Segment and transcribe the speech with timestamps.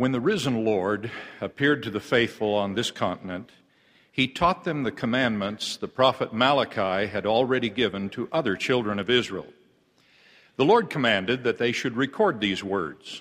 [0.00, 1.10] When the risen Lord
[1.42, 3.50] appeared to the faithful on this continent,
[4.10, 9.10] he taught them the commandments the prophet Malachi had already given to other children of
[9.10, 9.48] Israel.
[10.56, 13.20] The Lord commanded that they should record these words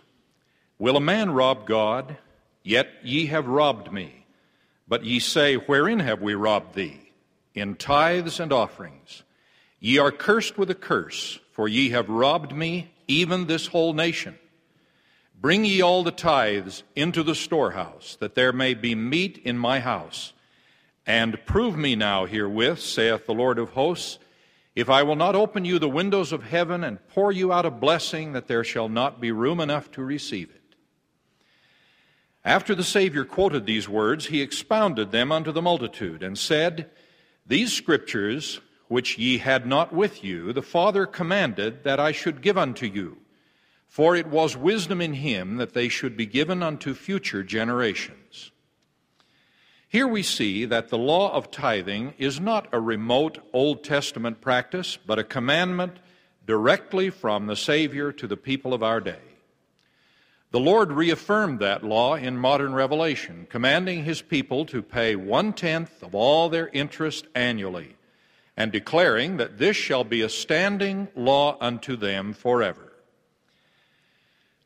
[0.78, 2.16] Will a man rob God?
[2.64, 4.26] Yet ye have robbed me.
[4.88, 7.12] But ye say, Wherein have we robbed thee?
[7.54, 9.24] In tithes and offerings.
[9.82, 14.40] Ye are cursed with a curse, for ye have robbed me, even this whole nation.
[15.42, 19.80] Bring ye all the tithes into the storehouse, that there may be meat in my
[19.80, 20.34] house.
[21.06, 24.20] And prove me now herewith, saith the Lord of hosts,
[24.76, 27.72] if I will not open you the windows of heaven and pour you out a
[27.72, 30.76] blessing, that there shall not be room enough to receive it.
[32.46, 36.90] After the Savior quoted these words, he expounded them unto the multitude, and said,
[37.46, 42.58] These scriptures, which ye had not with you, the Father commanded that I should give
[42.58, 43.18] unto you.
[43.90, 48.52] For it was wisdom in him that they should be given unto future generations.
[49.88, 55.00] Here we see that the law of tithing is not a remote Old Testament practice,
[55.04, 55.98] but a commandment
[56.46, 59.18] directly from the Savior to the people of our day.
[60.52, 66.04] The Lord reaffirmed that law in modern revelation, commanding his people to pay one tenth
[66.04, 67.96] of all their interest annually,
[68.56, 72.89] and declaring that this shall be a standing law unto them forever.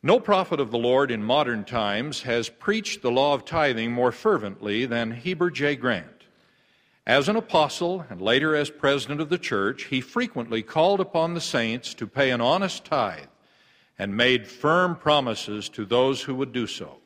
[0.05, 4.11] No prophet of the Lord in modern times has preached the law of tithing more
[4.11, 5.77] fervently than Heber J.
[5.77, 6.25] Grant.
[7.07, 11.41] As an apostle and later as president of the church, he frequently called upon the
[11.41, 13.29] saints to pay an honest tithe
[13.97, 16.97] and made firm promises to those who would do so.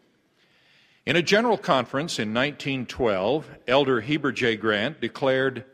[1.05, 4.55] In a general conference in 1912, Elder Heber J.
[4.55, 5.65] Grant declared,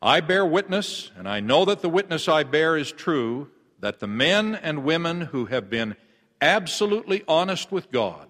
[0.00, 4.06] I bear witness, and I know that the witness I bear is true, that the
[4.06, 5.96] men and women who have been
[6.42, 8.26] absolutely honest with God,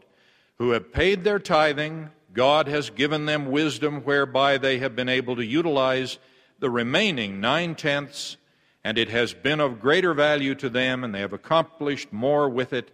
[0.58, 5.34] who have paid their tithing, God has given them wisdom whereby they have been able
[5.36, 6.18] to utilize
[6.60, 8.36] the remaining nine tenths,
[8.84, 12.72] and it has been of greater value to them, and they have accomplished more with
[12.72, 12.90] it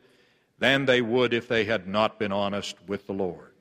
[0.59, 3.53] than they would if they had not been honest with the Lord.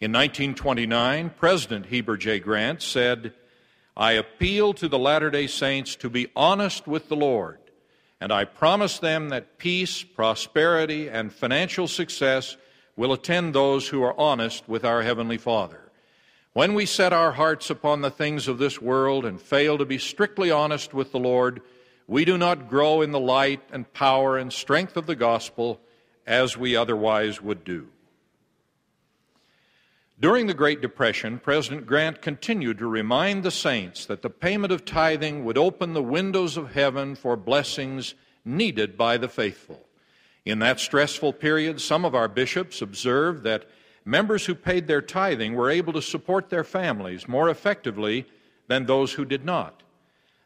[0.00, 2.38] In 1929, President Heber J.
[2.38, 3.32] Grant said,
[3.96, 7.58] I appeal to the Latter day Saints to be honest with the Lord
[8.20, 12.56] and I promise them that peace, prosperity, and financial success
[12.96, 15.80] will attend those who are honest with our Heavenly Father.
[16.54, 19.98] When we set our hearts upon the things of this world and fail to be
[19.98, 21.60] strictly honest with the Lord,
[22.06, 25.80] we do not grow in the light and power and strength of the gospel
[26.26, 27.88] as we otherwise would do.
[30.18, 34.86] During the Great Depression, President Grant continued to remind the saints that the payment of
[34.86, 39.84] tithing would open the windows of heaven for blessings needed by the faithful.
[40.46, 43.68] In that stressful period, some of our bishops observed that
[44.06, 48.24] members who paid their tithing were able to support their families more effectively
[48.68, 49.82] than those who did not.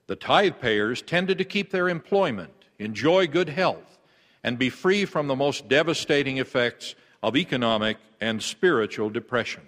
[0.08, 4.00] The tithe payers tended to keep their employment, enjoy good health,
[4.42, 9.62] and be free from the most devastating effects of economic and spiritual depression.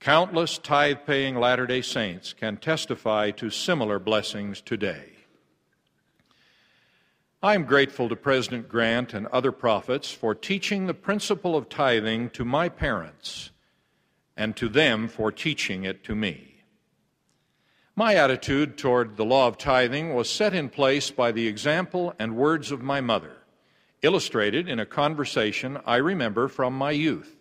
[0.00, 5.12] Countless tithe paying Latter day Saints can testify to similar blessings today.
[7.42, 12.30] I am grateful to President Grant and other prophets for teaching the principle of tithing
[12.30, 13.50] to my parents
[14.36, 16.54] and to them for teaching it to me.
[17.96, 22.36] My attitude toward the law of tithing was set in place by the example and
[22.36, 23.36] words of my mother
[24.04, 27.34] illustrated in a conversation I remember from my youth.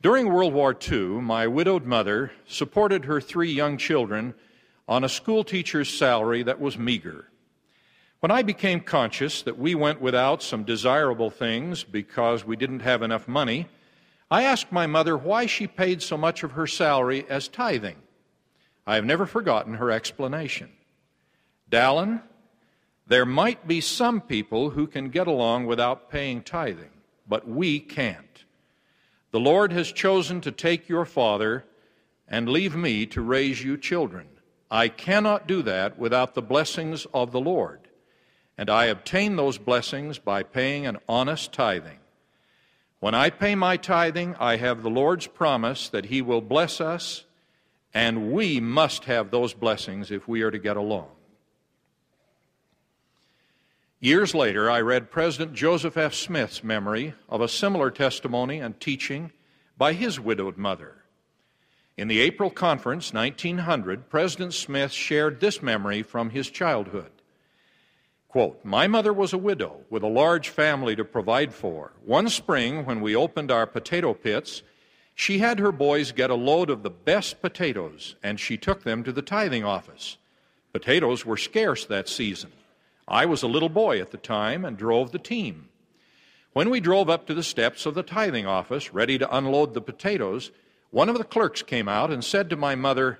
[0.00, 4.34] During World War II, my widowed mother supported her three young children
[4.88, 7.28] on a schoolteacher's salary that was meager.
[8.20, 13.02] When I became conscious that we went without some desirable things because we didn't have
[13.02, 13.68] enough money,
[14.30, 17.96] I asked my mother why she paid so much of her salary as tithing.
[18.86, 20.70] I have never forgotten her explanation.
[21.70, 22.22] Dallin,
[23.06, 26.90] there might be some people who can get along without paying tithing,
[27.28, 28.44] but we can't.
[29.32, 31.64] The Lord has chosen to take your father
[32.28, 34.28] and leave me to raise you children.
[34.70, 37.80] I cannot do that without the blessings of the Lord,
[38.56, 41.98] and I obtain those blessings by paying an honest tithing.
[43.00, 47.24] When I pay my tithing, I have the Lord's promise that He will bless us,
[47.92, 51.08] and we must have those blessings if we are to get along.
[54.02, 56.12] Years later, I read President Joseph F.
[56.12, 59.30] Smith's memory of a similar testimony and teaching
[59.78, 61.04] by his widowed mother.
[61.96, 67.12] In the April conference, 1900, President Smith shared this memory from his childhood.
[68.26, 71.92] Quote, My mother was a widow with a large family to provide for.
[72.04, 74.64] One spring, when we opened our potato pits,
[75.14, 79.04] she had her boys get a load of the best potatoes, and she took them
[79.04, 80.16] to the tithing office.
[80.72, 82.50] Potatoes were scarce that season.
[83.06, 85.68] I was a little boy at the time and drove the team.
[86.52, 89.80] When we drove up to the steps of the tithing office, ready to unload the
[89.80, 90.50] potatoes,
[90.90, 93.18] one of the clerks came out and said to my mother,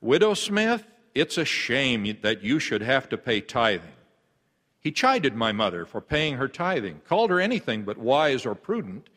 [0.00, 3.90] Widow Smith, it's a shame that you should have to pay tithing.
[4.80, 9.08] He chided my mother for paying her tithing, called her anything but wise or prudent,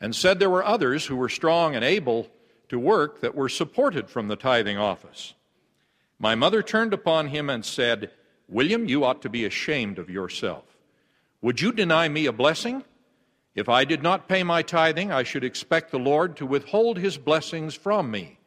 [0.00, 2.28] and said there were others who were strong and able
[2.68, 5.34] to work that were supported from the tithing office.
[6.18, 8.10] My mother turned upon him and said,
[8.48, 10.64] William, you ought to be ashamed of yourself.
[11.42, 12.82] Would you deny me a blessing?
[13.54, 17.18] If I did not pay my tithing, I should expect the Lord to withhold his
[17.18, 18.38] blessings from me.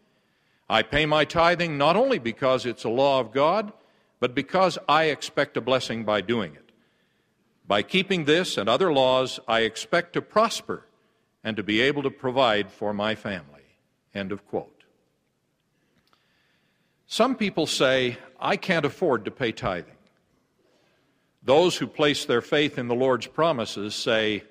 [0.69, 3.73] I pay my tithing not only because it's a law of God,
[4.19, 6.71] but because I expect a blessing by doing it.
[7.67, 10.85] By keeping this and other laws, I expect to prosper
[11.43, 13.63] and to be able to provide for my family.
[14.13, 14.83] End of quote.
[17.07, 19.90] Some people say, I can't afford to pay tithing.
[21.43, 24.43] Those who place their faith in the Lord's promises say,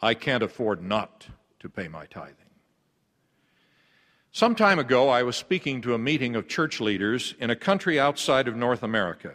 [0.00, 1.26] I can't afford not
[1.60, 2.36] to pay my tithing.
[4.32, 8.00] Some time ago, I was speaking to a meeting of church leaders in a country
[8.00, 9.34] outside of North America.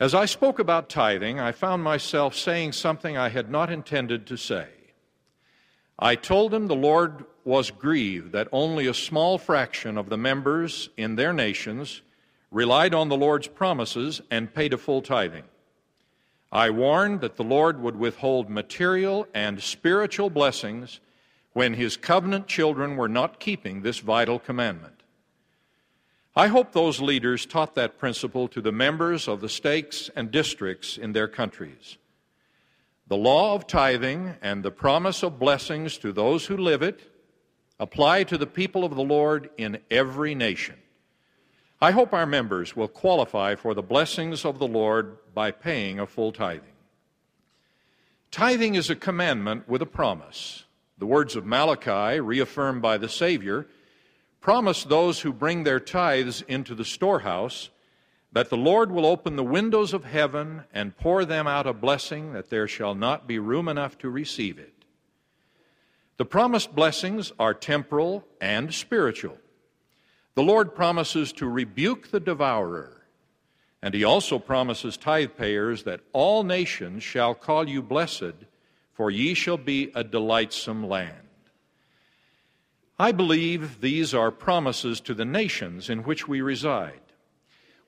[0.00, 4.36] As I spoke about tithing, I found myself saying something I had not intended to
[4.36, 4.68] say.
[5.98, 10.90] I told them the Lord was grieved that only a small fraction of the members
[10.96, 12.02] in their nations
[12.56, 15.44] relied on the Lord's promises and paid a full tithing.
[16.50, 21.00] I warned that the Lord would withhold material and spiritual blessings
[21.52, 25.02] when his covenant children were not keeping this vital commandment.
[26.34, 30.96] I hope those leaders taught that principle to the members of the stakes and districts
[30.96, 31.98] in their countries.
[33.06, 37.02] The law of tithing and the promise of blessings to those who live it
[37.78, 40.76] apply to the people of the Lord in every nation.
[41.80, 46.06] I hope our members will qualify for the blessings of the Lord by paying a
[46.06, 46.72] full tithing.
[48.30, 50.64] Tithing is a commandment with a promise.
[50.98, 53.66] The words of Malachi, reaffirmed by the Savior,
[54.40, 57.68] promise those who bring their tithes into the storehouse
[58.32, 62.32] that the Lord will open the windows of heaven and pour them out a blessing
[62.32, 64.84] that there shall not be room enough to receive it.
[66.16, 69.38] The promised blessings are temporal and spiritual.
[70.36, 73.02] The Lord promises to rebuke the devourer,
[73.82, 78.34] and he also promises tithe payers that all nations shall call you blessed
[78.92, 81.28] for ye shall be a delightsome land.
[82.98, 87.00] I believe these are promises to the nations in which we reside.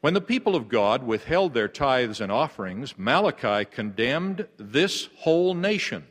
[0.01, 6.07] When the people of God withheld their tithes and offerings, Malachi condemned this whole nation.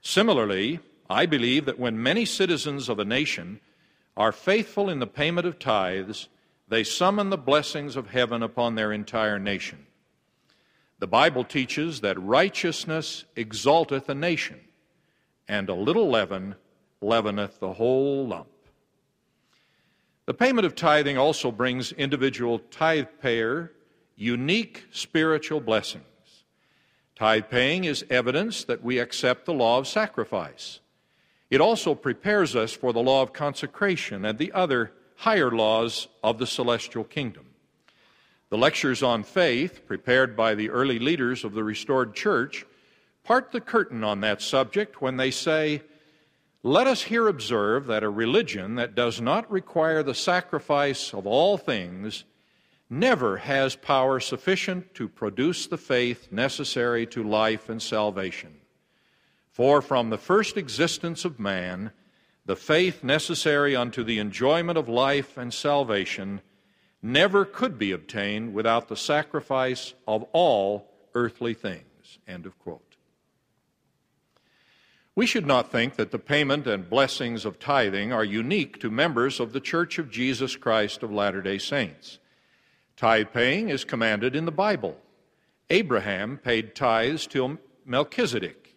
[0.00, 0.80] Similarly,
[1.10, 3.60] I believe that when many citizens of a nation
[4.18, 6.28] are faithful in the payment of tithes,
[6.66, 9.86] they summon the blessings of heaven upon their entire nation.
[10.98, 14.58] The Bible teaches that righteousness exalteth a nation,
[15.46, 16.56] and a little leaven
[17.00, 18.48] leaveneth the whole lump.
[20.26, 23.72] The payment of tithing also brings individual tithe payer
[24.16, 26.04] unique spiritual blessings.
[27.14, 30.80] Tithe paying is evidence that we accept the law of sacrifice.
[31.50, 36.38] It also prepares us for the law of consecration and the other higher laws of
[36.38, 37.46] the celestial kingdom.
[38.50, 42.64] The lectures on faith, prepared by the early leaders of the restored church,
[43.24, 45.82] part the curtain on that subject when they say,
[46.62, 51.58] Let us here observe that a religion that does not require the sacrifice of all
[51.58, 52.24] things
[52.88, 58.57] never has power sufficient to produce the faith necessary to life and salvation.
[59.58, 61.90] For from the first existence of man,
[62.46, 66.42] the faith necessary unto the enjoyment of life and salvation
[67.02, 72.20] never could be obtained without the sacrifice of all earthly things.
[72.28, 72.94] End of quote.
[75.16, 79.40] We should not think that the payment and blessings of tithing are unique to members
[79.40, 82.20] of the Church of Jesus Christ of Latter day Saints.
[82.96, 84.96] Tithe paying is commanded in the Bible.
[85.68, 88.67] Abraham paid tithes to Melchizedek.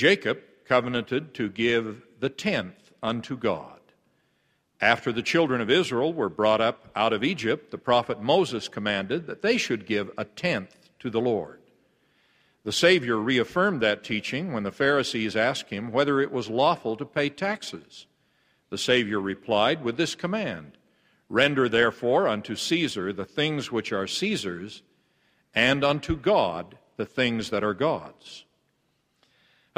[0.00, 3.80] Jacob covenanted to give the tenth unto God.
[4.80, 9.26] After the children of Israel were brought up out of Egypt, the prophet Moses commanded
[9.26, 11.60] that they should give a tenth to the Lord.
[12.64, 17.04] The Savior reaffirmed that teaching when the Pharisees asked him whether it was lawful to
[17.04, 18.06] pay taxes.
[18.70, 20.78] The Savior replied with this command
[21.28, 24.82] Render therefore unto Caesar the things which are Caesar's,
[25.54, 28.46] and unto God the things that are God's.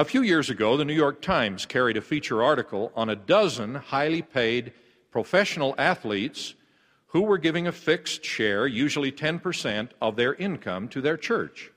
[0.02, 3.76] A few years ago, the New York Times carried a feature article on a dozen
[3.76, 4.72] highly paid
[5.12, 6.56] professional athletes
[7.06, 11.70] who were giving a fixed share, usually 10%, of their income to their church.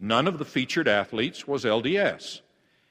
[0.00, 2.40] None of the featured athletes was LDS.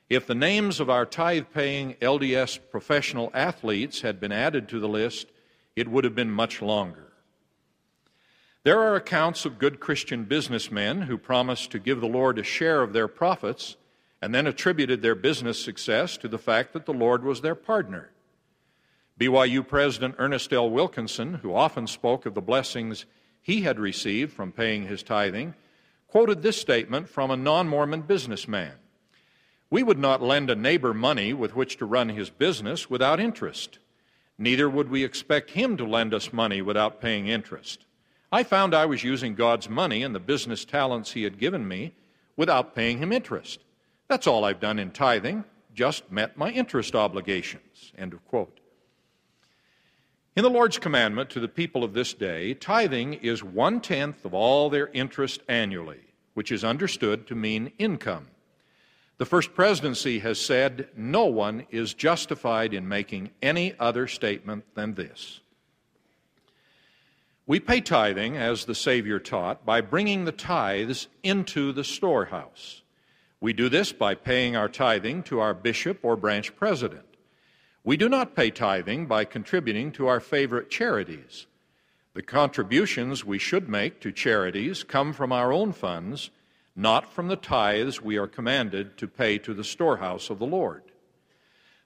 [0.10, 4.88] If the names of our tithe paying LDS professional athletes had been added to the
[4.88, 5.28] list,
[5.76, 7.12] it would have been much longer.
[8.64, 12.82] There are accounts of good Christian businessmen who promised to give the Lord a share
[12.82, 13.76] of their profits
[14.24, 18.10] and then attributed their business success to the fact that the Lord was their partner.
[19.20, 20.70] BYU President Ernest L.
[20.70, 23.06] Wilkinson, who often spoke of the blessings
[23.42, 25.56] he had received from paying his tithing,
[26.08, 28.72] quoted this statement from a non Mormon businessman
[29.70, 33.80] We would not lend a neighbor money with which to run his business without interest.
[34.38, 37.86] Neither would we expect him to lend us money without paying interest.
[38.32, 41.92] I found I was using God's money and the business talents he had given me
[42.38, 43.60] without paying him interest.
[44.08, 47.92] That's all I've done in tithing, just met my interest obligations.
[47.98, 48.60] End of quote.
[50.36, 54.34] In the Lord's commandment to the people of this day, tithing is one tenth of
[54.34, 56.02] all their interest annually,
[56.34, 58.28] which is understood to mean income.
[59.20, 64.96] The First Presidency has said no one is justified in making any other statement than
[64.96, 65.40] this.
[67.46, 72.83] We pay tithing, as the Savior taught, by bringing the tithes into the storehouse.
[73.44, 77.04] We do this by paying our tithing to our bishop or branch president.
[77.84, 81.46] We do not pay tithing by contributing to our favorite charities.
[82.14, 86.30] The contributions we should make to charities come from our own funds,
[86.74, 90.84] not from the tithes we are commanded to pay to the storehouse of the Lord.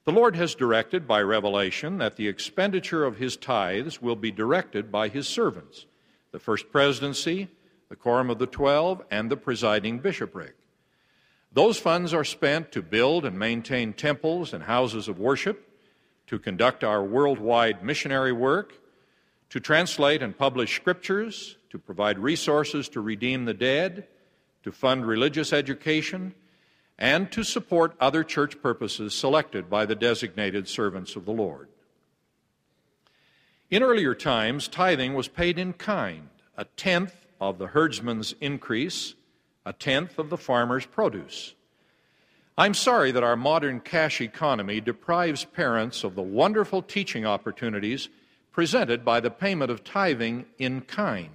[0.04, 4.92] The Lord has directed by revelation that the expenditure of his tithes will be directed
[4.92, 5.86] by his servants,
[6.30, 7.48] the first presidency,
[7.88, 10.54] the quorum of the twelve, and the presiding bishopric.
[11.52, 15.64] Those funds are spent to build and maintain temples and houses of worship,
[16.26, 18.74] to conduct our worldwide missionary work,
[19.50, 24.06] to translate and publish scriptures, to provide resources to redeem the dead,
[24.62, 26.34] to fund religious education,
[26.98, 31.68] and to support other church purposes selected by the designated servants of the Lord.
[33.70, 39.14] In earlier times, tithing was paid in kind, a tenth of the herdsman's increase
[39.68, 41.52] a tenth of the farmer's produce.
[42.56, 48.08] I'm sorry that our modern cash economy deprives parents of the wonderful teaching opportunities
[48.50, 51.28] presented by the payment of tithing in kind.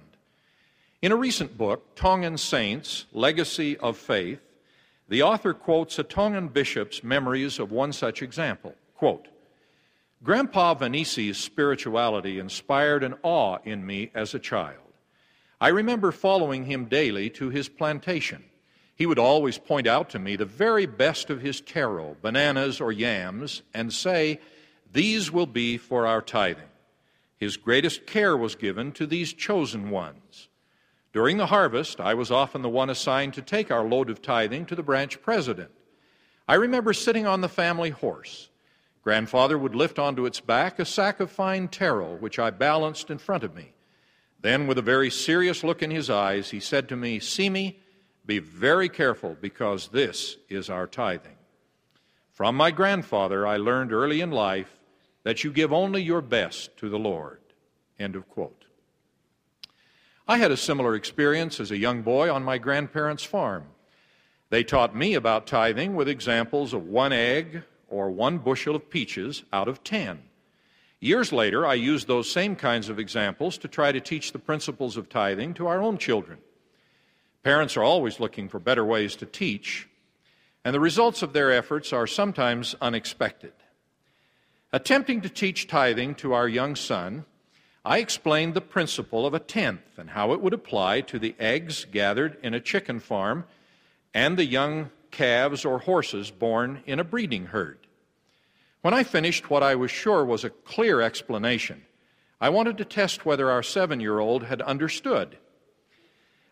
[1.00, 4.40] In a recent book, Tongan Saints Legacy of Faith,
[5.08, 8.74] the author quotes a Tongan bishop's memories of one such example.
[8.96, 9.28] Quote,
[10.24, 14.83] Grandpa Vanisi's spirituality inspired an awe in me as a child.
[15.64, 18.44] I remember following him daily to his plantation.
[18.94, 22.92] He would always point out to me the very best of his taro, bananas or
[22.92, 24.40] yams, and say,
[24.92, 26.68] These will be for our tithing.
[27.38, 30.48] His greatest care was given to these chosen ones.
[31.14, 34.66] During the harvest, I was often the one assigned to take our load of tithing
[34.66, 35.70] to the branch president.
[36.46, 38.50] I remember sitting on the family horse.
[39.02, 43.16] Grandfather would lift onto its back a sack of fine taro, which I balanced in
[43.16, 43.73] front of me.
[44.44, 47.78] Then, with a very serious look in his eyes, he said to me, See me,
[48.26, 51.38] be very careful because this is our tithing.
[52.30, 54.78] From my grandfather, I learned early in life
[55.22, 57.40] that you give only your best to the Lord.
[57.98, 58.66] End of quote.
[60.28, 63.68] I had a similar experience as a young boy on my grandparents' farm.
[64.50, 69.42] They taught me about tithing with examples of one egg or one bushel of peaches
[69.54, 70.24] out of ten.
[71.00, 74.96] Years later, I used those same kinds of examples to try to teach the principles
[74.96, 76.38] of tithing to our own children.
[77.42, 79.88] Parents are always looking for better ways to teach,
[80.64, 83.52] and the results of their efforts are sometimes unexpected.
[84.72, 87.26] Attempting to teach tithing to our young son,
[87.84, 91.84] I explained the principle of a tenth and how it would apply to the eggs
[91.84, 93.44] gathered in a chicken farm
[94.14, 97.83] and the young calves or horses born in a breeding herd.
[98.84, 101.86] When I finished what I was sure was a clear explanation,
[102.38, 105.38] I wanted to test whether our seven year old had understood.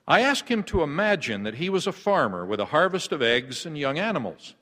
[0.09, 3.67] I asked him to imagine that he was a farmer with a harvest of eggs
[3.67, 4.55] and young animals.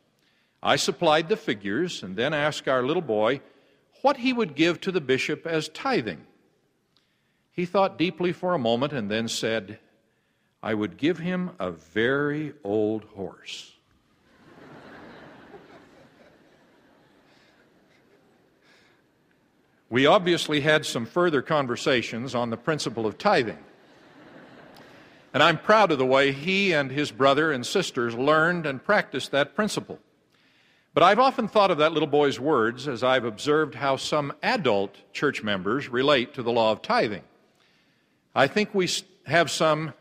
[0.61, 3.41] I supplied the figures and then asked our little boy
[4.03, 6.27] what he would give to the bishop as tithing.
[7.53, 9.79] He thought deeply for a moment and then said,
[10.61, 13.77] I would give him a very old horse.
[19.91, 23.59] We obviously had some further conversations on the principle of tithing.
[25.35, 29.33] And I'm proud of the way he and his brother and sisters learned and practiced
[29.33, 29.99] that principle.
[30.95, 34.97] But I've often thought of that little boy's words as I've observed how some adult
[35.13, 37.23] church members relate to the law of tithing.
[38.33, 38.89] I think we
[39.27, 39.95] have some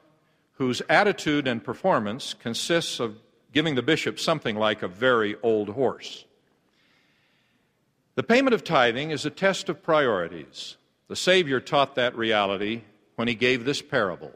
[0.54, 3.18] whose attitude and performance consists of
[3.54, 6.26] giving the bishop something like a very old horse.
[8.20, 10.76] The payment of tithing is a test of priorities.
[11.08, 12.82] The Savior taught that reality
[13.16, 14.34] when he gave this parable.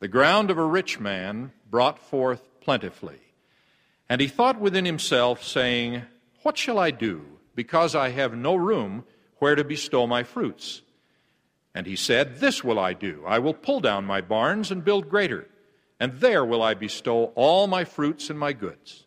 [0.00, 3.18] The ground of a rich man brought forth plentifully.
[4.10, 6.02] And he thought within himself, saying,
[6.42, 9.04] What shall I do, because I have no room
[9.38, 10.82] where to bestow my fruits?
[11.74, 13.24] And he said, This will I do.
[13.26, 15.48] I will pull down my barns and build greater,
[15.98, 19.06] and there will I bestow all my fruits and my goods.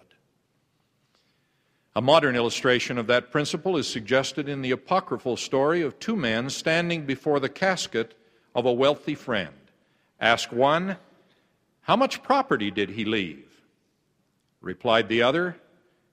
[1.93, 6.49] A modern illustration of that principle is suggested in the apocryphal story of two men
[6.49, 8.13] standing before the casket
[8.55, 9.53] of a wealthy friend.
[10.17, 10.95] Ask one,
[11.81, 13.45] How much property did he leave?
[14.61, 15.57] Replied the other,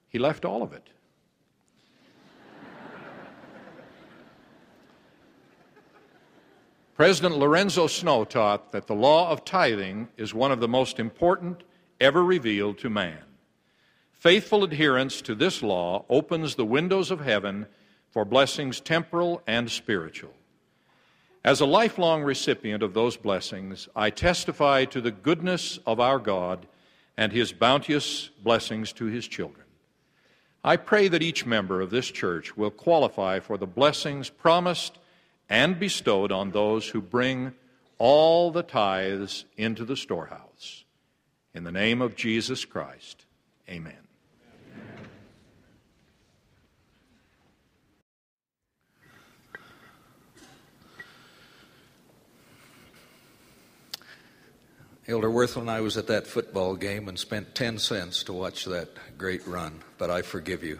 [0.09, 0.89] he left all of it.
[6.95, 11.63] President Lorenzo Snow taught that the law of tithing is one of the most important
[12.01, 13.28] ever revealed to man.
[14.19, 17.67] Faithful adherence to this law opens the windows of heaven
[18.11, 20.33] for blessings temporal and spiritual.
[21.45, 26.67] As a lifelong recipient of those blessings, I testify to the goodness of our God
[27.15, 29.65] and his bounteous blessings to his children.
[30.65, 34.97] I pray that each member of this church will qualify for the blessings promised
[35.47, 37.53] and bestowed on those who bring
[37.97, 40.83] all the tithes into the storehouse.
[41.53, 43.25] In the name of Jesus Christ,
[43.69, 44.08] amen.
[55.09, 58.89] Elder Wirthlin I was at that football game and spent 10 cents to watch that
[59.17, 60.79] great run, but I forgive you.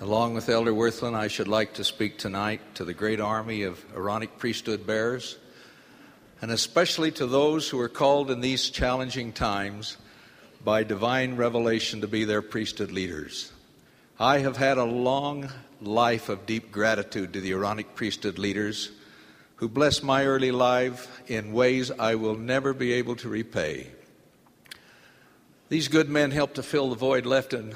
[0.00, 3.84] Along with Elder Wirthlin, I should like to speak tonight to the great army of
[3.94, 5.36] Aaronic priesthood bearers,
[6.40, 9.98] and especially to those who are called in these challenging times
[10.64, 13.52] by divine revelation to be their priesthood leaders.
[14.22, 18.92] I have had a long life of deep gratitude to the Aaronic priesthood leaders
[19.56, 23.88] who blessed my early life in ways I will never be able to repay.
[25.70, 27.74] These good men helped to fill the void left in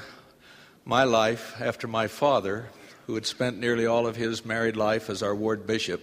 [0.85, 2.67] my life after my father,
[3.07, 6.01] who had spent nearly all of his married life as our ward bishop,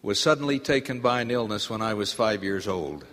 [0.00, 3.04] was suddenly taken by an illness when I was five years old.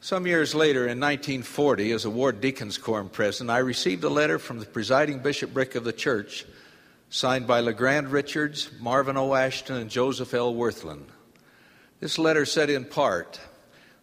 [0.00, 4.38] Some years later, in 1940, as a ward deacons quorum president, I received a letter
[4.38, 6.44] from the presiding bishopric of the church,
[7.08, 9.34] signed by LeGrand Richards, Marvin O.
[9.34, 10.54] Ashton, and Joseph L.
[10.54, 11.04] Wirthlin.
[12.00, 13.40] This letter said in part,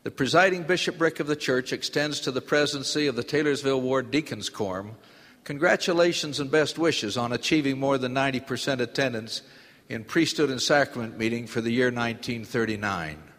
[0.03, 4.49] the presiding bishopric of the church extends to the presidency of the Taylorsville Ward Deacons
[4.49, 4.95] Quorum
[5.43, 9.41] congratulations and best wishes on achieving more than 90% attendance
[9.89, 13.32] in priesthood and sacrament meeting for the year 1939.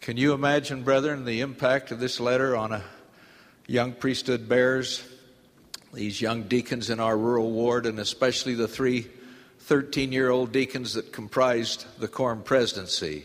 [0.00, 2.82] Can you imagine, brethren, the impact of this letter on a
[3.66, 5.02] young priesthood bearers,
[5.92, 9.06] these young deacons in our rural ward, and especially the three
[9.60, 13.24] 13 year old deacons that comprised the quorum presidency?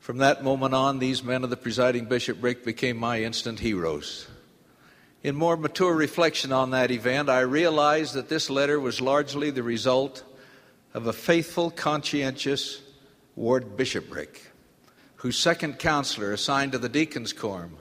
[0.00, 4.26] From that moment on, these men of the presiding bishopric became my instant heroes.
[5.22, 9.62] In more mature reflection on that event, I realized that this letter was largely the
[9.62, 10.24] result
[10.94, 12.80] of a faithful, conscientious
[13.36, 14.42] ward bishopric
[15.18, 17.76] whose second counselor assigned to the deacons' quorum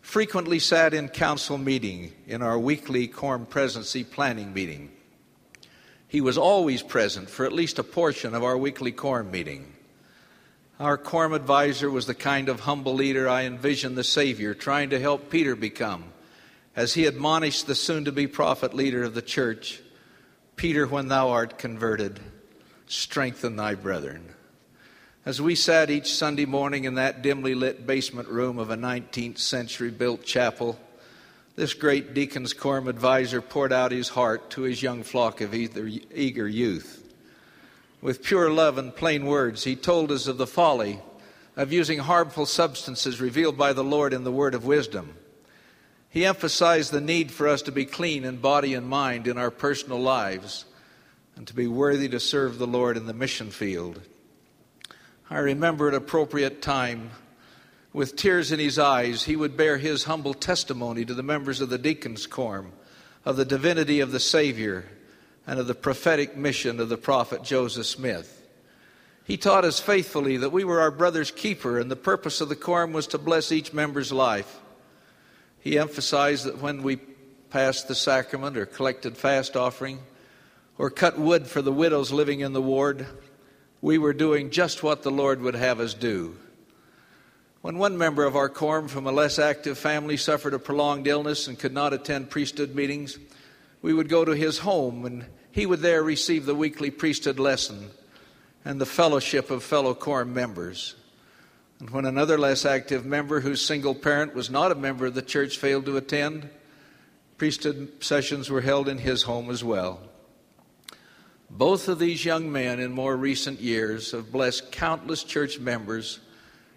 [0.00, 4.90] frequently sat in council meeting in our weekly quorum presidency planning meeting.
[6.06, 9.72] He was always present for at least a portion of our weekly quorum meeting.
[10.78, 15.00] Our quorum advisor was the kind of humble leader I envisioned the Savior trying to
[15.00, 16.04] help Peter become
[16.76, 19.80] as he admonished the soon to be prophet leader of the church
[20.54, 22.18] Peter, when thou art converted,
[22.86, 24.35] strengthen thy brethren.
[25.26, 29.38] As we sat each Sunday morning in that dimly lit basement room of a 19th
[29.38, 30.78] century built chapel,
[31.56, 36.46] this great deacon's quorum advisor poured out his heart to his young flock of eager
[36.46, 37.12] youth.
[38.00, 41.00] With pure love and plain words, he told us of the folly
[41.56, 45.12] of using harmful substances revealed by the Lord in the word of wisdom.
[46.08, 49.50] He emphasized the need for us to be clean in body and mind in our
[49.50, 50.66] personal lives
[51.34, 54.00] and to be worthy to serve the Lord in the mission field.
[55.28, 57.10] I remember at appropriate time,
[57.92, 61.68] with tears in his eyes, he would bear his humble testimony to the members of
[61.68, 62.72] the deacons' quorum
[63.24, 64.84] of the divinity of the Savior
[65.44, 68.46] and of the prophetic mission of the prophet Joseph Smith.
[69.24, 72.54] He taught us faithfully that we were our brother's keeper, and the purpose of the
[72.54, 74.60] quorum was to bless each member's life.
[75.58, 77.00] He emphasized that when we
[77.50, 79.98] passed the sacrament or collected fast offering
[80.78, 83.06] or cut wood for the widows living in the ward,
[83.80, 86.36] we were doing just what the Lord would have us do.
[87.62, 91.48] When one member of our quorum from a less active family suffered a prolonged illness
[91.48, 93.18] and could not attend priesthood meetings,
[93.82, 97.90] we would go to his home and he would there receive the weekly priesthood lesson
[98.64, 100.94] and the fellowship of fellow quorum members.
[101.80, 105.22] And when another less active member whose single parent was not a member of the
[105.22, 106.48] church failed to attend,
[107.36, 110.00] priesthood sessions were held in his home as well.
[111.50, 116.18] Both of these young men in more recent years have blessed countless church members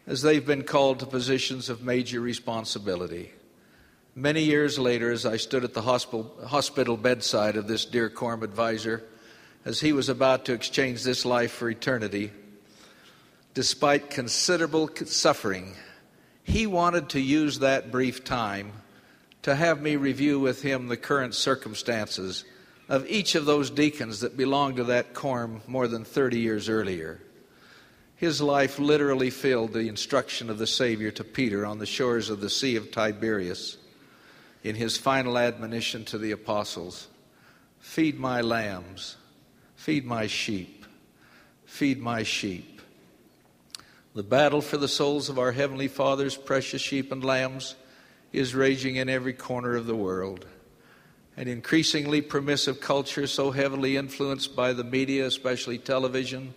[0.06, 3.32] as they've been called to positions of major responsibility.
[4.16, 9.04] Many years later, as I stood at the hospital, bedside of this dear quorum advisor,
[9.66, 12.32] as he was about to exchange this life for eternity,
[13.54, 15.76] despite considerable suffering,
[16.44, 18.72] he wanted to use that brief time
[19.42, 22.46] to have me review with him the current circumstances
[22.90, 27.22] of each of those deacons that belonged to that quorum more than 30 years earlier.
[28.16, 32.42] His life literally filled the instruction of the Savior to Peter on the shores of
[32.42, 33.78] the Sea of Tiberias
[34.64, 37.08] in his final admonition to the apostles
[37.80, 39.16] Feed my lambs,
[39.76, 40.86] feed my sheep,
[41.66, 42.82] feed my sheep.
[44.14, 47.76] The battle for the souls of our Heavenly Father's precious sheep and lambs
[48.34, 50.46] is raging in every corner of the world.
[51.40, 56.54] An increasingly permissive culture, so heavily influenced by the media, especially television,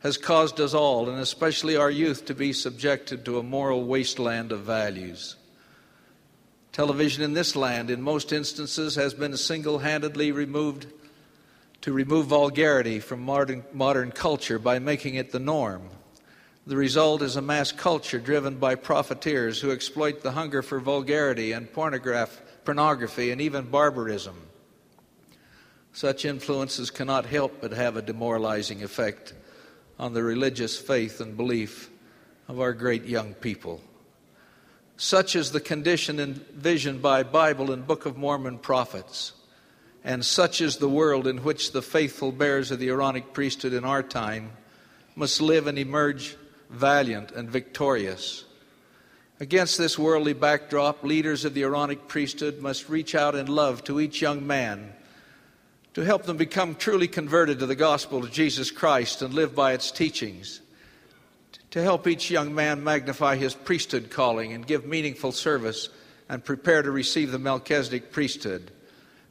[0.00, 4.52] has caused us all, and especially our youth, to be subjected to a moral wasteland
[4.52, 5.36] of values.
[6.70, 10.86] Television in this land, in most instances, has been single handedly removed
[11.80, 15.88] to remove vulgarity from modern, modern culture by making it the norm.
[16.66, 21.52] The result is a mass culture driven by profiteers who exploit the hunger for vulgarity
[21.52, 21.72] and
[22.70, 24.36] pornography and even barbarism.
[25.92, 29.34] Such influences cannot help but have a demoralizing effect
[29.98, 31.90] on the religious faith and belief
[32.46, 33.80] of our great young people.
[34.96, 39.32] Such is the condition envisioned by Bible and Book of Mormon prophets,
[40.04, 43.84] and such is the world in which the faithful bearers of the Aaronic priesthood in
[43.84, 44.52] our time
[45.16, 46.36] must live and emerge
[46.70, 48.44] valiant, and victorious.
[49.40, 53.98] Against this worldly backdrop, leaders of the Aaronic priesthood must reach out in love to
[53.98, 54.92] each young man
[55.94, 59.72] to help them become truly converted to the gospel of Jesus Christ and live by
[59.72, 60.60] its teachings,
[61.70, 65.88] to help each young man magnify his priesthood calling and give meaningful service
[66.28, 68.70] and prepare to receive the Melchizedek priesthood,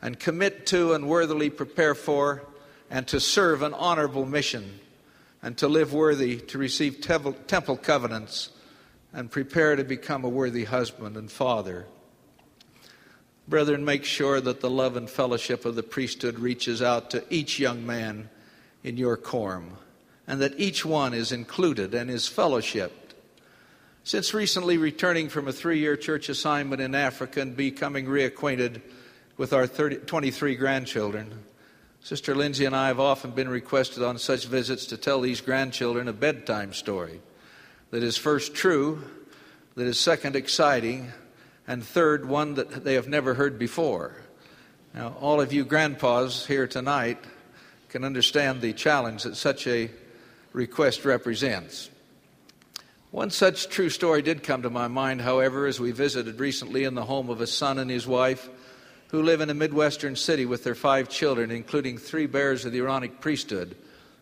[0.02, 2.42] and commit to and worthily prepare for
[2.90, 4.80] and to serve an honorable mission
[5.44, 8.50] and to live worthy to receive temple covenants
[9.14, 11.86] and prepare to become a worthy husband and father.
[13.48, 17.60] Brethren, make sure that the love and fellowship of the priesthood reaches out to each
[17.60, 18.30] young man
[18.84, 19.78] in your quorum,
[20.28, 22.92] and that each one is included and is fellowshipped.
[24.04, 28.82] Since recently returning from a three year church assignment in Africa and becoming reacquainted
[29.38, 31.44] with our 30, 23 grandchildren,
[32.02, 36.08] Sister Lindsay and I have often been requested on such visits to tell these grandchildren
[36.08, 37.20] a bedtime story
[37.92, 39.04] that is first true,
[39.76, 41.12] that is second exciting,
[41.68, 44.16] and third one that they have never heard before.
[44.94, 47.20] Now, all of you grandpas here tonight
[47.90, 49.90] can understand the challenge that such a
[50.54, 51.90] request represents.
[53.12, 56.94] One such true story did come to my mind, however, as we visited recently in
[56.94, 58.50] the home of a son and his wife
[59.10, 62.80] who live in a Midwestern city with their five children, including three bearers of the
[62.80, 63.76] Aaronic priesthood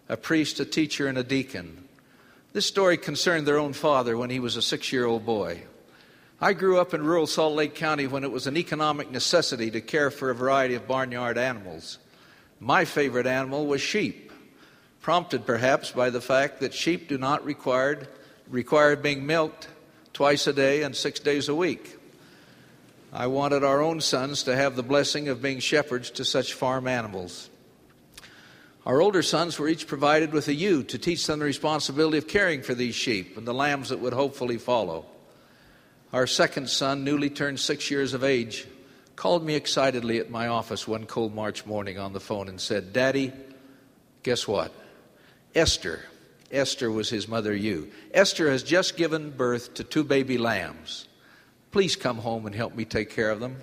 [0.09, 1.86] a priest, a teacher, and a deacon.
[2.57, 5.61] This story concerned their own father when he was a six year old boy.
[6.41, 9.79] I grew up in rural Salt Lake County when it was an economic necessity to
[9.79, 11.99] care for a variety of barnyard animals.
[12.59, 14.31] My favorite animal was sheep,
[15.01, 18.07] prompted perhaps by the fact that sheep do not require,
[18.49, 19.67] require being milked
[20.11, 21.95] twice a day and six days a week.
[23.13, 26.87] I wanted our own sons to have the blessing of being shepherds to such farm
[26.87, 27.51] animals.
[28.87, 32.25] Our older sons were each provided with a ewe to teach them the responsibility of
[32.29, 35.05] caring for these sheep and the lambs that would hopefully follow.
[36.13, 38.65] Our second son, newly turned six years of age,
[39.17, 42.93] called me excitedly at my office one cold March morning on the phone and said,
[42.93, 43.33] Daddy,
[44.23, 44.71] guess what?
[45.53, 46.05] Esther,
[46.49, 47.91] Esther was his mother ewe.
[48.13, 51.09] Esther has just given birth to two baby lambs.
[51.71, 53.57] Please come home and help me take care of them.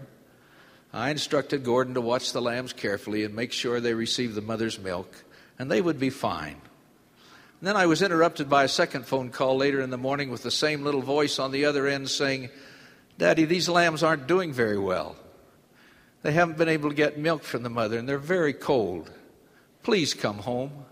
[0.95, 4.79] I instructed Gordon to watch the lambs carefully and make sure they received the mother's
[4.79, 5.25] milk,
[5.59, 6.57] and they would be fine.
[7.59, 10.45] And then I was interrupted by a second phone call later in the morning with
[10.45, 12.49] the same little voice on the other end saying,
[13.19, 15.17] Daddy, these lambs aren't doing very well.
[16.23, 19.11] They haven't been able to get milk from the mother, and they're very cold.
[19.83, 20.85] Please come home.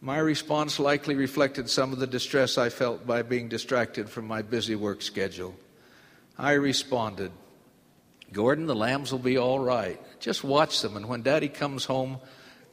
[0.00, 4.42] My response likely reflected some of the distress I felt by being distracted from my
[4.42, 5.56] busy work schedule.
[6.38, 7.32] I responded,
[8.32, 10.00] Gordon, the lambs will be all right.
[10.20, 12.18] Just watch them, and when Daddy comes home,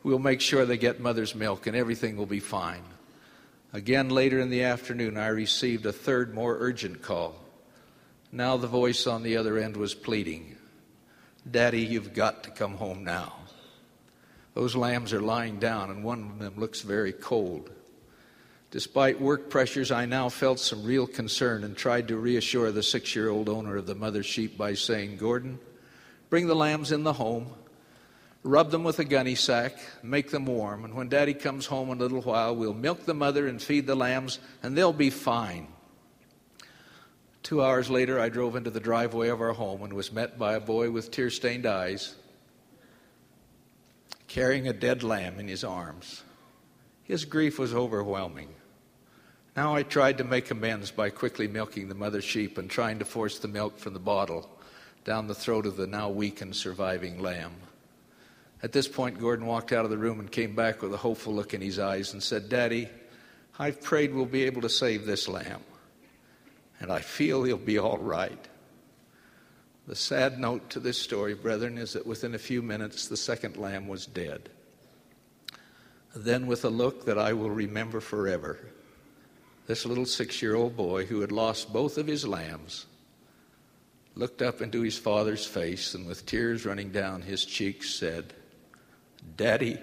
[0.04, 2.84] we'll make sure they get mother's milk, and everything will be fine.
[3.74, 7.36] Again, later in the afternoon, I received a third, more urgent call.
[8.32, 10.56] Now the voice on the other end was pleading,
[11.50, 13.34] Daddy, you've got to come home now.
[14.54, 17.70] Those lambs are lying down, and one of them looks very cold.
[18.70, 23.16] Despite work pressures, I now felt some real concern and tried to reassure the six
[23.16, 25.60] year old owner of the mother sheep by saying, Gordon,
[26.30, 27.48] bring the lambs in the home,
[28.44, 31.98] rub them with a gunny sack, make them warm, and when daddy comes home in
[31.98, 35.68] a little while, we'll milk the mother and feed the lambs, and they'll be fine.
[37.44, 40.56] Two hours later, I drove into the driveway of our home and was met by
[40.56, 42.16] a boy with tear stained eyes
[44.28, 46.24] carrying a dead lamb in his arms.
[47.04, 48.50] His grief was overwhelming.
[49.58, 53.06] Now I tried to make amends by quickly milking the mother sheep and trying to
[53.06, 54.48] force the milk from the bottle
[55.04, 57.54] down the throat of the now weak and surviving lamb.
[58.62, 61.34] At this point, Gordon walked out of the room and came back with a hopeful
[61.34, 62.88] look in his eyes and said, Daddy,
[63.58, 65.64] I've prayed we'll be able to save this lamb,
[66.80, 68.48] and I feel he'll be all right.
[69.88, 73.58] The sad note to this story, brethren, is that within a few minutes the second
[73.58, 74.50] lamb was dead.
[76.16, 78.60] Then, with a look that I will remember forever,
[79.68, 82.86] this little six year old boy who had lost both of his lambs
[84.16, 88.34] looked up into his father's face and, with tears running down his cheeks, said,
[89.36, 89.78] Daddy,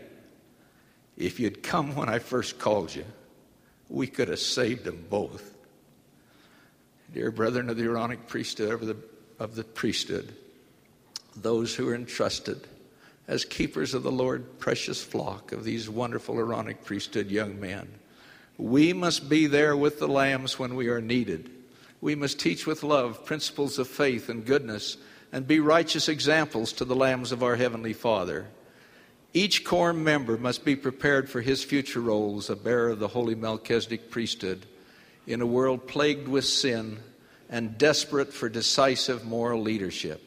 [1.16, 3.05] if you'd come when I first called you,
[3.88, 5.55] we could have saved them both.
[7.12, 8.97] Dear brethren of the Aaronic priesthood, of the,
[9.38, 10.35] of the priesthood,
[11.37, 12.66] those who are entrusted
[13.29, 17.88] as keepers of the Lord precious flock of these wonderful Aaronic priesthood young men.
[18.56, 21.50] We must be there with the lambs when we are needed.
[22.00, 24.96] We must teach with love principles of faith and goodness
[25.32, 28.46] and be righteous examples to the lambs of our Heavenly Father.
[29.32, 33.08] Each quorum member must be prepared for his future role as a bearer of the
[33.08, 34.64] holy Melchizedek priesthood
[35.26, 36.98] in a world plagued with sin
[37.50, 40.22] and desperate for decisive moral leadership.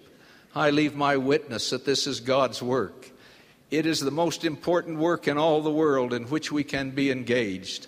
[0.54, 3.12] I leave my witness that this is God's work.
[3.70, 7.12] It is the most important work in all the world in which we can be
[7.12, 7.88] engaged,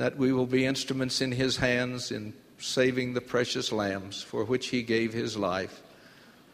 [0.00, 4.68] that we will be instruments in His hands in saving the precious lambs for which
[4.68, 5.82] He gave His life.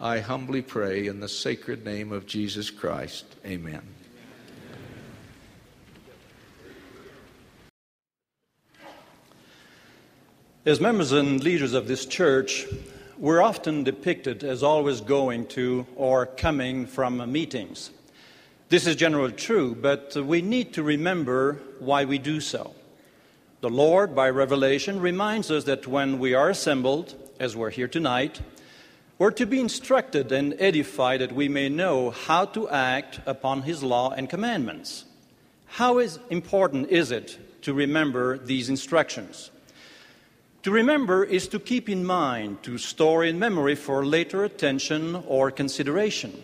[0.00, 3.24] I humbly pray in the sacred name of Jesus Christ.
[3.46, 3.82] Amen.
[10.64, 12.66] As members and leaders of this church,
[13.16, 17.92] we're often depicted as always going to or coming from meetings.
[18.70, 22.74] This is generally true, but we need to remember why we do so.
[23.66, 28.40] The Lord, by revelation, reminds us that when we are assembled, as we're here tonight,
[29.18, 33.82] we're to be instructed and edified that we may know how to act upon His
[33.82, 35.04] law and commandments.
[35.66, 39.50] How is important is it to remember these instructions?
[40.62, 45.50] To remember is to keep in mind, to store in memory for later attention or
[45.50, 46.40] consideration.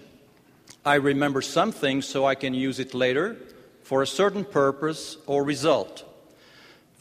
[0.85, 3.37] I remember something so I can use it later
[3.85, 6.08] for a certain purpose or result.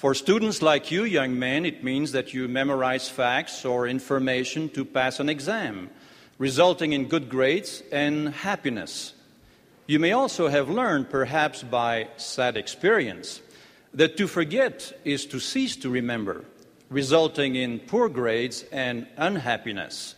[0.02, 4.84] For students like you, young men, it means that you memorize facts or information to
[4.84, 5.92] pass an exam,
[6.40, 9.14] resulting in good grades and happiness.
[9.86, 13.44] You may also have learned, perhaps by sad experience,
[13.94, 16.46] that to forget is to cease to remember
[16.90, 20.16] resulting in poor grades and unhappiness.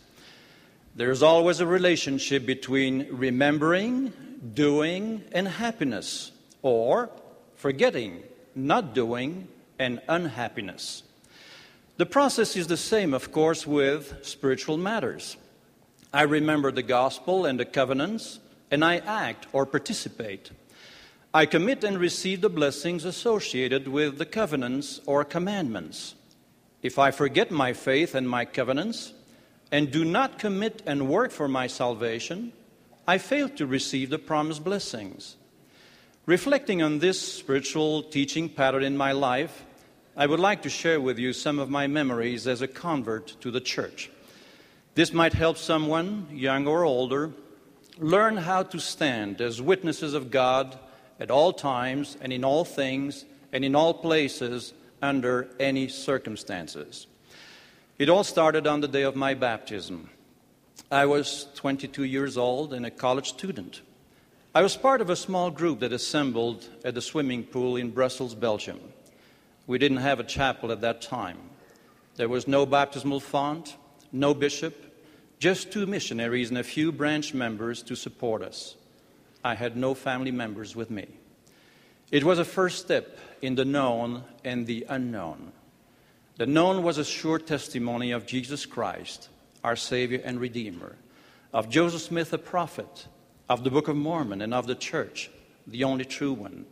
[0.96, 4.14] There's always a relationship between remembering,
[4.54, 7.10] doing, and happiness, or
[7.56, 8.22] forgetting,
[8.54, 11.02] not doing, and unhappiness.
[11.96, 15.36] The process is the same, of course, with spiritual matters.
[16.12, 20.50] I remember the gospel and the covenants, and I act or participate.
[21.32, 26.14] I commit and receive the blessings associated with the covenants or commandments.
[26.82, 29.12] If I forget my faith and my covenants,
[29.72, 32.52] and do not commit and work for my salvation,
[33.06, 35.36] I fail to receive the promised blessings.
[36.26, 39.66] Reflecting on this spiritual teaching pattern in my life,
[40.16, 43.50] I would like to share with you some of my memories as a convert to
[43.50, 44.10] the church.
[44.94, 47.32] This might help someone, young or older,
[47.98, 50.78] learn how to stand as witnesses of God
[51.20, 57.06] at all times and in all things and in all places under any circumstances.
[57.98, 60.08] It all started on the day of my baptism.
[60.90, 63.82] I was 22 years old and a college student.
[64.56, 68.36] I was part of a small group that assembled at the swimming pool in Brussels,
[68.36, 68.78] Belgium.
[69.66, 71.38] We didn't have a chapel at that time.
[72.14, 73.76] There was no baptismal font,
[74.12, 74.96] no bishop,
[75.40, 78.76] just two missionaries and a few branch members to support us.
[79.42, 81.08] I had no family members with me.
[82.12, 85.50] It was a first step in the known and the unknown.
[86.36, 89.30] The known was a sure testimony of Jesus Christ,
[89.64, 90.94] our Savior and Redeemer,
[91.52, 93.08] of Joseph Smith, a prophet,
[93.48, 95.30] of the Book of Mormon, and of the church,
[95.66, 96.66] the only true one.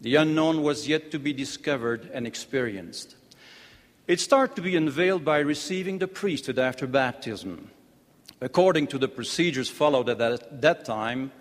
[0.00, 3.16] The unknown was yet to be discovered and experienced.
[4.06, 7.70] It started to be unveiled by receiving the priesthood after baptism.
[8.40, 11.32] According to the procedures followed at that, time,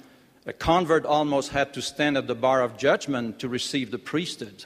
[0.46, 4.66] a convert almost had to stand at the bar of judgment to receive the priesthood.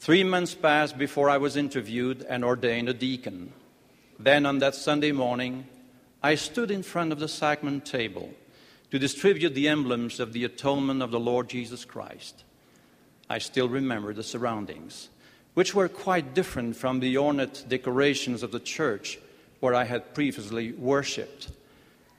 [0.00, 3.52] Three months passed before I was interviewed and ordained a deacon.
[4.18, 5.68] Then, on that Sunday morning,
[6.20, 8.34] I stood in front of the sacrament table
[8.90, 12.44] to distribute the emblems of the atonement of the Lord Jesus Christ.
[13.28, 15.08] I still remember the surroundings,
[15.54, 19.18] which were quite different from the ornate decorations of the church
[19.60, 21.50] where I had previously worshipped.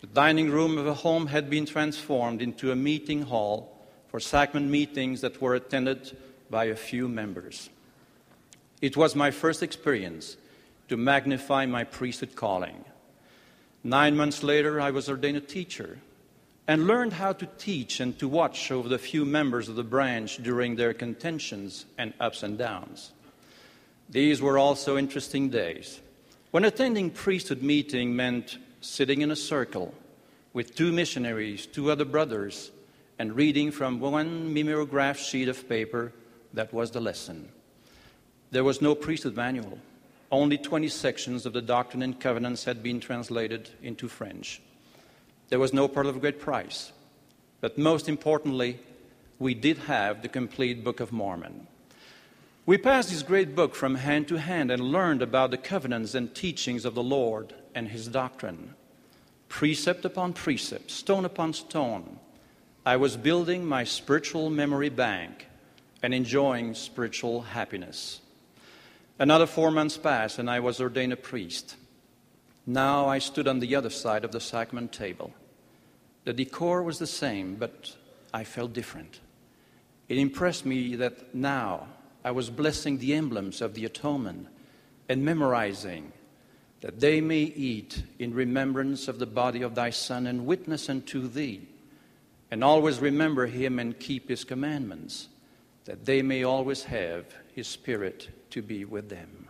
[0.02, 3.76] The dining room of a home had been transformed into a meeting hall
[4.10, 6.16] for sacrament meetings that were attended
[6.50, 7.70] by a few members.
[8.82, 10.38] It was my first experience
[10.88, 12.86] to magnify my priesthood calling.
[13.84, 16.00] Nine months later, I was ordained a teacher
[16.70, 20.38] and learned how to teach and to watch over the few members of the branch
[20.44, 23.12] during their contentions and ups and downs.
[24.08, 26.00] These were also interesting days.
[26.52, 29.96] When attending priesthood meeting meant sitting in a circle
[30.54, 32.70] with two missionaries, two other brothers,
[33.18, 36.14] and reading from one mimeographed sheet of paper,
[36.54, 37.50] that was the lesson.
[38.52, 39.80] There was no priesthood manual.
[40.32, 44.62] Only 20 sections of the Doctrine and Covenants had been translated into French.
[45.50, 46.92] There was no pearl of a great price.
[47.62, 48.80] But most importantly,
[49.38, 51.68] we did have the complete Book of Mormon.
[52.66, 56.34] We passed this great book from hand to hand and learned about the covenants and
[56.34, 58.76] teachings of the Lord and his doctrine.
[59.48, 62.20] Precept upon precept, stone upon stone,
[62.86, 65.48] I was building my spiritual memory bank
[66.02, 68.22] and enjoying spiritual happiness.
[69.18, 71.76] Another four months passed, and I was ordained a priest.
[72.66, 75.34] Now I stood on the other side of the sacrament table.
[76.26, 77.96] The decor was the same, but
[78.34, 79.20] I felt different.
[80.08, 81.88] It impressed me that now
[82.24, 84.48] I was blessing the emblems of the atonement
[85.08, 86.12] and memorizing
[86.82, 91.28] that they may eat in remembrance of the body of thy Son and witness unto
[91.28, 91.68] thee,
[92.52, 95.28] and always remember him and keep his commandments,
[95.86, 99.49] that they may always have his Spirit to be with them.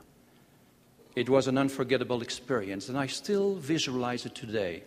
[1.16, 4.84] It was an unforgettable experience, and I still visualize it today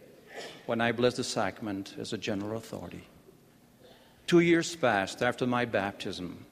[0.66, 3.06] when I bless the sacrament as a general authority.
[4.26, 6.46] Two years passed after my baptism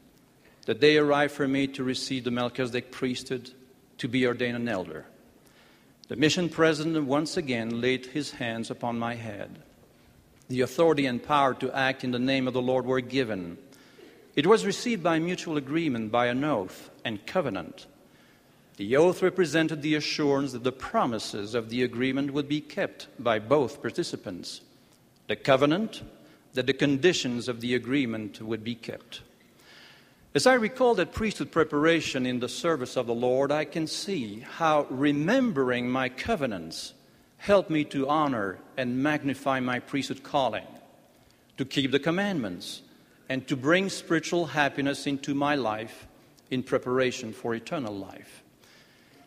[0.66, 3.50] the day arrived for me to receive the Melchizedek priesthood
[3.98, 5.06] to be ordained an elder.
[6.09, 9.62] The mission president once again laid his hands upon my head.
[10.48, 13.56] The authority and power to act in the name of the Lord were given.
[14.37, 17.87] It was received by mutual agreement, by an oath and covenant.
[18.81, 23.38] The oath represented the assurance that the promises of the agreement would be kept by
[23.38, 24.62] both participants.
[25.27, 26.01] The covenant,
[26.55, 29.20] that the conditions of the agreement would be kept.
[30.35, 34.47] As I recall that priesthood preparation in the service of the Lord, I can see
[34.53, 36.95] how remembering my covenants
[37.37, 40.66] helped me to honor and magnify my priesthood calling,
[41.59, 42.81] to keep the commandments,
[43.28, 46.07] and to bring spiritual happiness into my life
[46.51, 48.39] in preparation for eternal life.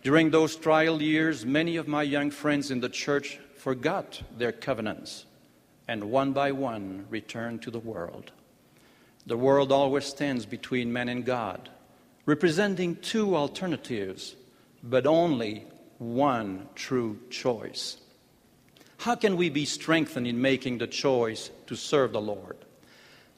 [0.03, 5.25] During those trial years, many of my young friends in the church forgot their covenants
[5.87, 8.31] and one by one returned to the world.
[9.25, 11.69] The world always stands between man and God,
[12.25, 14.35] representing two alternatives,
[14.83, 15.65] but only
[15.97, 17.97] one true choice.
[18.97, 22.57] How can we be strengthened in making the choice to serve the Lord?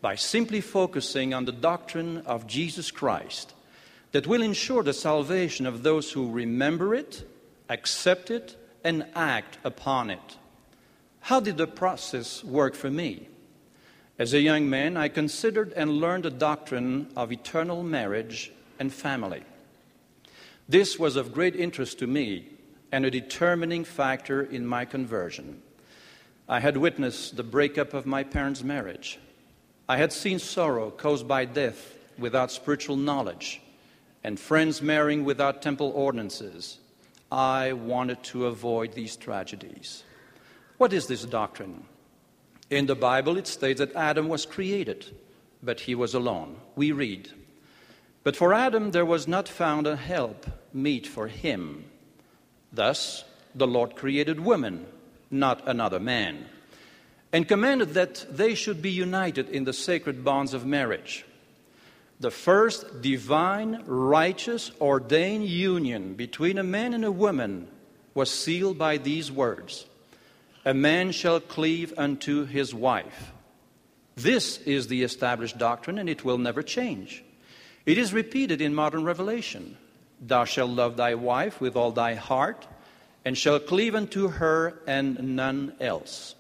[0.06, 3.55] by simply focusing on the doctrine of Jesus Christ
[4.16, 7.30] that will ensure the salvation of those who remember it,
[7.68, 10.38] accept it, and act upon it.
[11.20, 13.28] How did the process work for me?
[14.18, 19.44] As a young man, I considered and learned the doctrine of eternal marriage and family.
[20.70, 22.48] This was of great interest to me
[22.94, 25.62] and a determining factor in my conversion.
[26.48, 29.20] I had witnessed the breakup of my parents' marriage.
[29.90, 33.60] I had seen sorrow caused by death without spiritual knowledge
[34.26, 36.80] and friends marrying without temple ordinances.
[37.32, 40.04] I wanted to avoid these tragedies.
[40.80, 41.86] What is this doctrine?
[42.72, 45.06] In the Bible, it states that Adam was created,
[45.62, 46.58] but he was alone.
[46.76, 47.30] We read,
[48.24, 51.86] But for Adam there was not found a help meet for him.
[52.74, 53.24] Thus,
[53.54, 54.88] the Lord created woman,
[55.30, 56.46] not another man,
[57.32, 61.26] and commanded that they should be united in the sacred bonds of marriage.
[62.20, 67.68] The first divine, righteous, ordained union between a man and a woman
[68.14, 69.86] was sealed by these words
[70.66, 73.32] a man shall cleave unto his wife.
[74.16, 77.24] This is the established doctrine, and it will never change.
[77.86, 79.78] It is repeated in modern revelation
[80.20, 82.66] Thou shalt love thy wife with all thy heart,
[83.24, 86.36] and shalt cleave unto her and none else.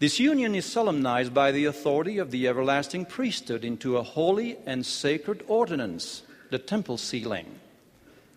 [0.00, 4.84] This union is solemnized by the authority of the everlasting priesthood into a holy and
[4.84, 7.60] sacred ordinance, the temple sealing.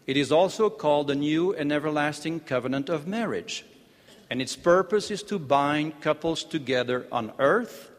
[0.06, 3.66] It is also called the new and everlasting covenant of marriage
[4.34, 7.92] and its purpose is to bind couples together on earth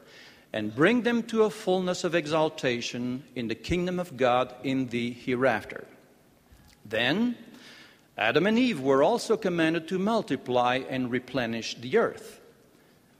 [0.52, 5.12] and bring them to a fullness of exaltation in the kingdom of God in the
[5.12, 5.84] hereafter.
[6.84, 7.36] Then,
[8.18, 12.40] Adam and Eve were also commanded to multiply and replenish the earth.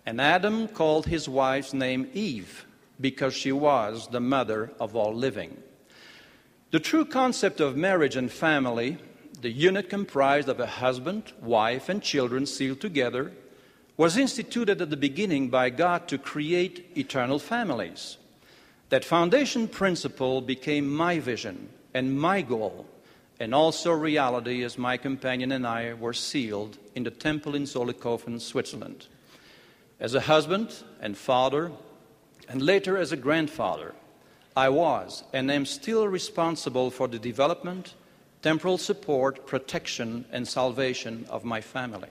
[0.07, 2.67] And Adam called his wife's name Eve
[3.01, 5.63] because she was the mother of all living.
[6.71, 8.99] The true concept of marriage and family
[9.45, 13.31] the unit comprised of a husband, wife, and children sealed together,
[13.95, 18.17] was instituted at the beginning by God to create eternal families.
[18.89, 22.87] That foundation principle became my vision and my goal,
[23.39, 28.41] and also reality as my companion and I were sealed in the temple in Zollikofen,
[28.41, 29.09] Switzerland.
[30.01, 31.71] As a husband and father,
[32.49, 33.95] and later as a grandfather,
[34.57, 37.95] I was and am still responsible for the development
[38.43, 42.11] temporal support, protection, and salvation of my family.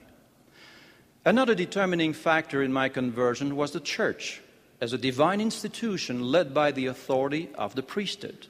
[1.24, 4.42] Another determining factor in my conversion was the church
[4.80, 8.48] as a divine institution led by the authority of the priesthood.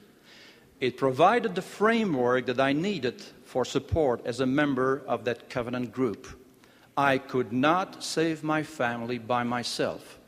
[0.79, 5.93] It provided the framework that I needed for support as a member of that covenant
[5.93, 6.27] group.
[6.97, 10.19] I could not save my family by myself.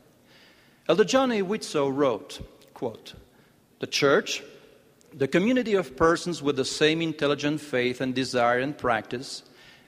[0.88, 1.42] Elder John A.
[1.42, 2.40] Widtsoe wrote,
[2.74, 3.14] quote,
[3.80, 4.42] The church
[5.12, 9.42] the community of persons with the same intelligent faith and desire and practice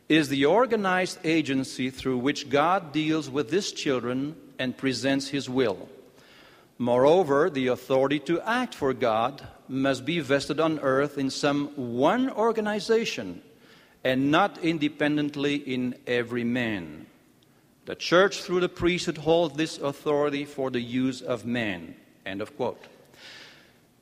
[0.08, 5.88] is the organized agency through which God deals with His children and presents His will.
[6.78, 12.30] Moreover, the authority to act for God must be vested on earth in some one
[12.30, 13.42] organization
[14.04, 17.06] and not independently in every man.
[17.86, 21.94] The church, through the priesthood, holds this authority for the use of man.
[22.24, 22.84] End of quote.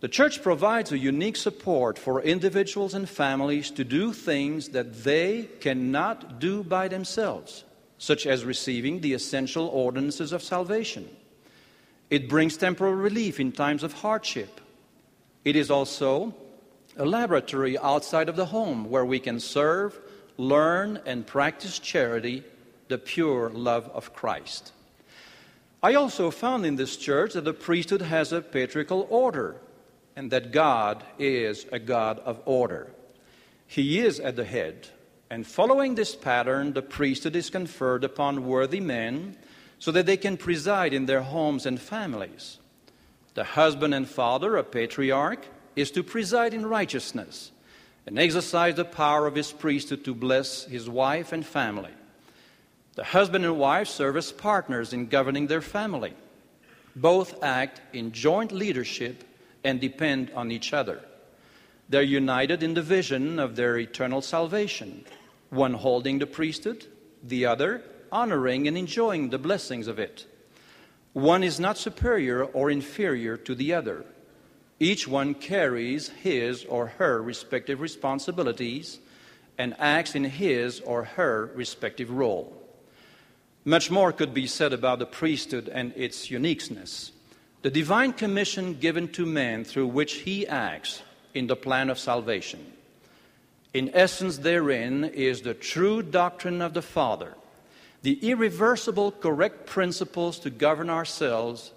[0.01, 5.49] The church provides a unique support for individuals and families to do things that they
[5.61, 7.65] cannot do by themselves,
[7.99, 11.09] such as receiving the essential ordinances of salvation.
[12.11, 14.61] It brings temporal relief in times of hardship.
[15.45, 16.35] It is also
[16.99, 19.99] a laboratory outside of the home where we can serve,
[20.37, 22.43] learn, and practice charity,
[22.89, 24.73] the pure love of Christ.
[25.83, 29.57] I also found in this church that the priesthood has a patriarchal order
[30.17, 32.91] and that God is a God of order.
[33.69, 34.89] He is at the head,
[35.31, 39.37] and following this pattern, the priesthood is conferred upon worthy men
[39.79, 42.59] so that they can preside in their homes and families.
[43.35, 45.47] The husband and father, a patriarch,
[45.79, 47.53] is to preside in righteousness
[48.05, 51.93] and exercise the power of his priesthood to bless his wife and family.
[52.97, 56.15] The husband and wife serve as partners in governing their family.
[56.97, 59.23] Both act in joint leadership
[59.63, 61.01] and depend on each other.
[61.89, 65.05] They're united in the vision of their eternal salvation,
[65.51, 66.87] one holding the priesthood,
[67.23, 70.27] the other honoring and enjoying the blessings of it.
[71.13, 74.05] One is not superior or inferior to the other.
[74.81, 79.01] Each one carries his or her respective responsibilities
[79.59, 82.55] and acts in his or her respective role.
[83.65, 87.13] Much more could be said about the priesthood and its uniqueness.
[87.63, 91.03] the divine commission given to man through which he acts
[91.35, 92.73] in the plan of salvation.
[93.75, 97.35] In essence, therein is the true doctrine of the Father,
[98.03, 101.73] the irreversible correct principles to govern ourselves,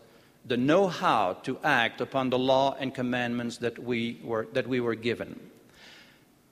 [0.46, 4.80] the know how to act upon the law and commandments that we, were, that we
[4.80, 5.40] were given.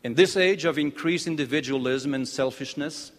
[0.03, 3.11] In this age of increased individualism and selfishness,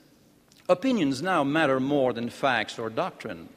[0.69, 3.49] opinions now matter more than facts or doctrine.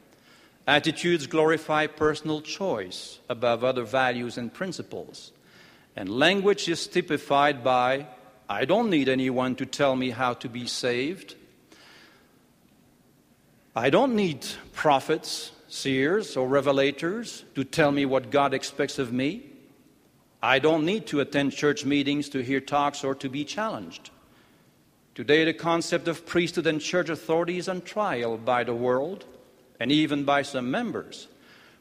[0.65, 5.31] Attitudes glorify personal choice above other values and principles.
[5.95, 8.07] And language is typified by
[8.49, 11.35] I don't need anyone to tell me how to be saved.
[13.75, 19.43] I don't need prophets, seers, or revelators to tell me what God expects of me.
[20.41, 24.11] I don't need to attend church meetings to hear talks or to be challenged.
[25.15, 29.25] Today, the concept of priesthood and church authority is on trial by the world
[29.79, 31.27] and even by some members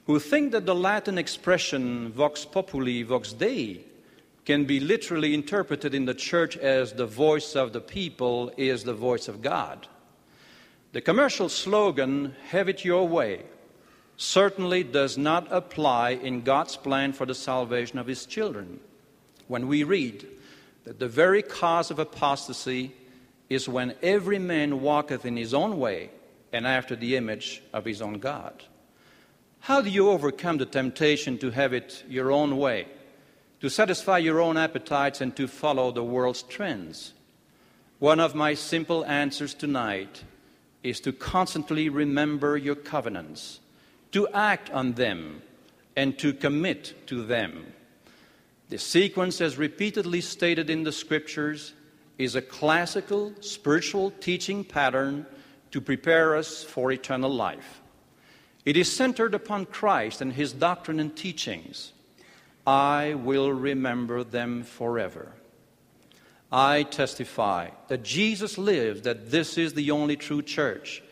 [0.06, 3.84] who think that the Latin expression vox populi, vox dei
[4.44, 8.94] can be literally interpreted in the church as the voice of the people is the
[8.94, 9.86] voice of God.
[10.92, 13.42] The commercial slogan, have it your way,
[14.22, 18.78] certainly does not apply in God's plan for the salvation of his children.
[19.48, 20.26] When we read
[20.84, 22.92] that the very cause of apostasy
[23.50, 26.10] is when every man walketh in his own way
[26.52, 28.62] and after the image of his own God.
[29.60, 32.86] How do you overcome the temptation to have it your own way,
[33.60, 37.12] to satisfy your own appetites, and to follow the world's trends?
[37.98, 40.24] One of my simple answers tonight
[40.82, 43.60] is to constantly remember your covenants,
[44.12, 45.42] to act on them,
[45.96, 47.66] and to commit to them.
[48.68, 51.74] The sequence, as repeatedly stated in the scriptures,
[52.18, 55.26] is a classical spiritual teaching pattern
[55.70, 57.80] to prepare us for eternal life.
[58.64, 61.92] It is centered upon Christ and his doctrine and teachings.
[62.66, 65.32] I will remember them forever.
[66.52, 71.02] I testify that Jesus lives, that this is the only true church,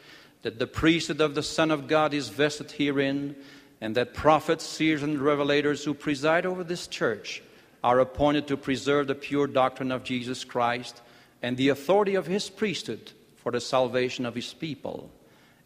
[0.42, 3.36] that the priesthood of the Son of God is vested herein,
[3.80, 7.42] and that prophets, seers, and revelators who preside over this church
[7.82, 11.00] are appointed to preserve the pure doctrine of Jesus Christ
[11.42, 15.10] and the authority of his priesthood for the salvation of his people.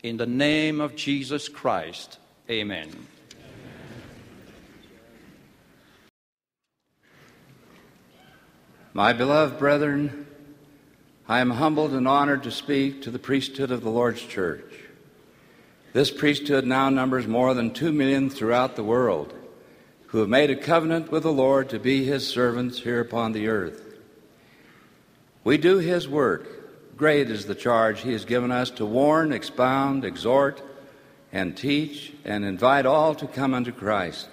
[0.03, 2.19] In the name of Jesus Christ,
[2.49, 2.91] amen.
[8.93, 10.24] My beloved brethren,
[11.29, 14.65] I am humbled and honored to speak to the priesthood of the Lord's church.
[15.93, 19.33] This priesthood now numbers more than two million throughout the world
[20.09, 23.49] who have made a covenant with the Lord to be his servants here upon the
[23.49, 23.83] earth.
[25.43, 26.65] We do his work
[26.97, 30.63] Great is the charge he has given us to warn, expound, exhort,
[31.33, 34.29] and teach, and invite all to come unto Christ.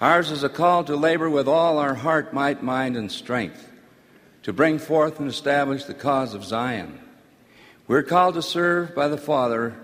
[0.00, 3.67] Ours is a call to labor with all our heart, might, mind, and strength,
[4.42, 7.00] to bring forth and establish the cause of Zion.
[7.86, 9.76] We're called to serve by the Father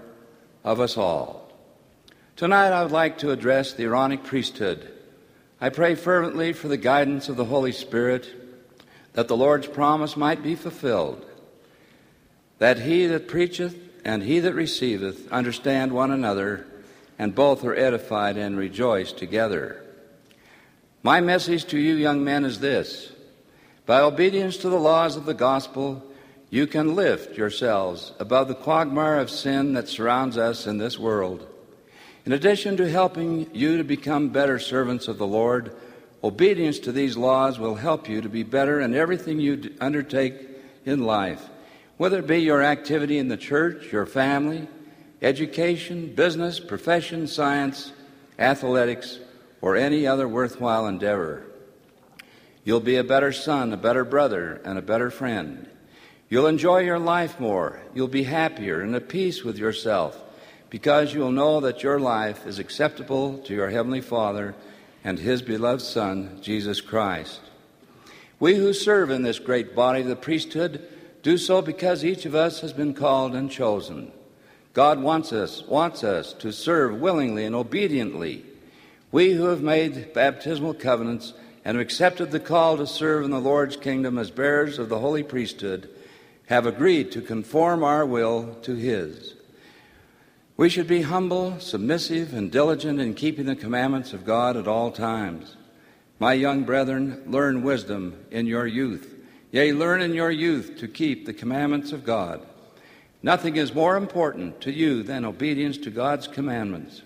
[0.63, 1.53] of us all.
[2.37, 4.91] Tonight I would like to address the Aaronic priesthood.
[5.61, 8.29] I pray fervently for the guidance of the Holy Spirit
[9.13, 11.25] that the Lord's promise might be fulfilled
[12.59, 16.67] that he that preacheth and he that receiveth understand one another,
[17.19, 19.83] and both are edified and rejoice together.
[21.03, 23.13] My message to you, young men, is this
[23.87, 26.03] by obedience to the laws of the gospel,
[26.51, 31.47] you can lift yourselves above the quagmire of sin that surrounds us in this world.
[32.25, 35.77] In addition to helping you to become better servants of the Lord,
[36.23, 40.35] obedience to these laws will help you to be better in everything you undertake
[40.87, 41.51] in life
[41.97, 44.67] whether it be your activity in the church, your family,
[45.23, 47.93] education, business, profession, science,
[48.39, 49.19] athletics,
[49.61, 51.45] or any other worthwhile endeavor.
[52.65, 55.69] You'll be a better son, a better brother, and a better friend.
[56.29, 57.81] You'll enjoy your life more.
[57.95, 60.21] You'll be happier and at peace with yourself
[60.71, 64.55] because you'll know that your life is acceptable to your Heavenly Father
[65.05, 67.41] and His beloved Son, Jesus Christ.
[68.41, 70.89] We who serve in this great body of the priesthood
[71.23, 74.11] do so because each of us has been called and chosen.
[74.73, 78.45] God wants us, wants us to serve willingly and obediently.
[79.13, 81.35] We who have made baptismal covenants
[81.65, 84.99] and have accepted the call to serve in the Lord's kingdom as bearers of the
[84.99, 85.89] holy priesthood
[86.47, 89.35] have agreed to conform our will to His.
[90.57, 94.91] We should be humble, submissive, and diligent in keeping the commandments of God at all
[94.91, 95.57] times.
[96.19, 99.15] My young brethren, learn wisdom in your youth
[99.55, 102.45] Yea, learn in your youth to keep the commandments of God.
[103.23, 107.03] Nothing is more important to you than obedience to God's commandments.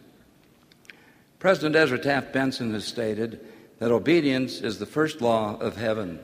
[1.39, 3.47] President Ezra Taft Benson has stated
[3.79, 6.19] that obedience is the first law of heaven.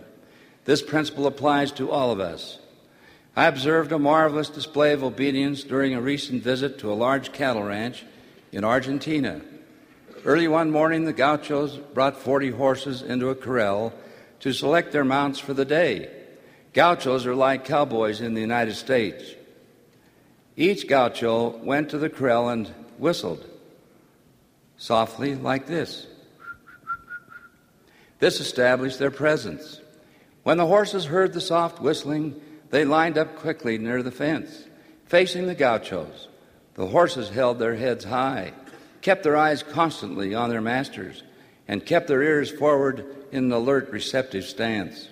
[0.64, 2.58] This principle applies to all of us.
[3.36, 7.64] I observed a marvelous display of obedience during a recent visit to a large cattle
[7.64, 8.04] ranch
[8.52, 9.40] in Argentina.
[10.24, 13.92] Early one morning, the gauchos brought 40 horses into a corral
[14.40, 16.10] to select their mounts for the day.
[16.72, 19.24] Gauchos are like cowboys in the United States.
[20.56, 23.44] Each gaucho went to the corral and whistled
[24.76, 26.06] softly like this.
[28.24, 29.82] This established their presence.
[30.44, 34.64] When the horses heard the soft whistling, they lined up quickly near the fence,
[35.04, 36.28] facing the gauchos.
[36.72, 38.54] The horses held their heads high,
[39.02, 41.22] kept their eyes constantly on their masters,
[41.68, 45.10] and kept their ears forward in an alert, receptive stance.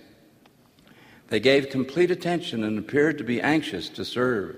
[1.29, 4.57] They gave complete attention and appeared to be anxious to serve.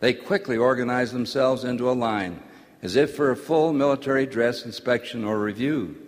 [0.00, 2.42] They quickly organized themselves into a line,
[2.82, 6.03] as if for a full military dress inspection or review.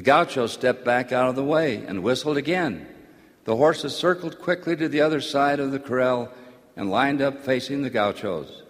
[0.00, 2.86] The gauchos stepped back out of the way and whistled again.
[3.44, 6.32] The horses circled quickly to the other side of the corral
[6.74, 8.62] and lined up facing the gauchos.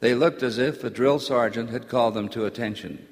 [0.00, 3.08] They looked as if a drill sergeant had called them to attention.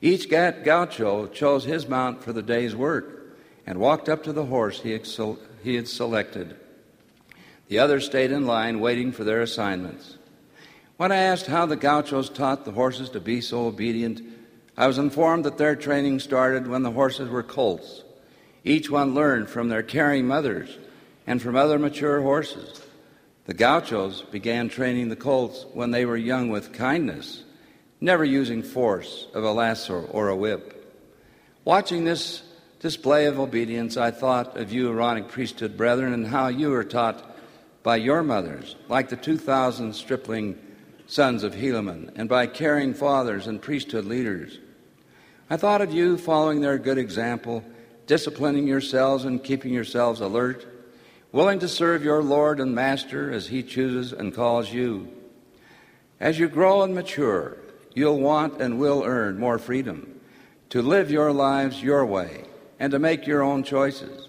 [0.00, 3.36] Each gaucho chose his mount for the day's work
[3.66, 6.56] and walked up to the horse he had selected.
[7.68, 10.16] The others stayed in line waiting for their assignments.
[10.96, 14.22] When I asked how the gauchos taught the horses to be so obedient,
[14.76, 18.02] I was informed that their training started when the horses were colts.
[18.64, 20.78] Each one learned from their caring mothers
[21.26, 22.80] and from other mature horses.
[23.44, 27.42] The gauchos began training the colts when they were young with kindness,
[28.00, 30.78] never using force of a lasso or a whip.
[31.64, 32.42] Watching this
[32.80, 37.36] display of obedience, I thought of you, Aaronic priesthood brethren, and how you were taught
[37.82, 40.58] by your mothers, like the 2,000 stripling
[41.06, 44.58] sons of Helaman, and by caring fathers and priesthood leaders.
[45.52, 47.62] I thought of you following their good example,
[48.06, 50.66] disciplining yourselves and keeping yourselves alert,
[51.30, 55.12] willing to serve your Lord and Master as He chooses and calls you.
[56.18, 57.58] As you grow and mature,
[57.92, 60.18] you'll want and will earn more freedom
[60.70, 62.46] to live your lives your way
[62.80, 64.28] and to make your own choices.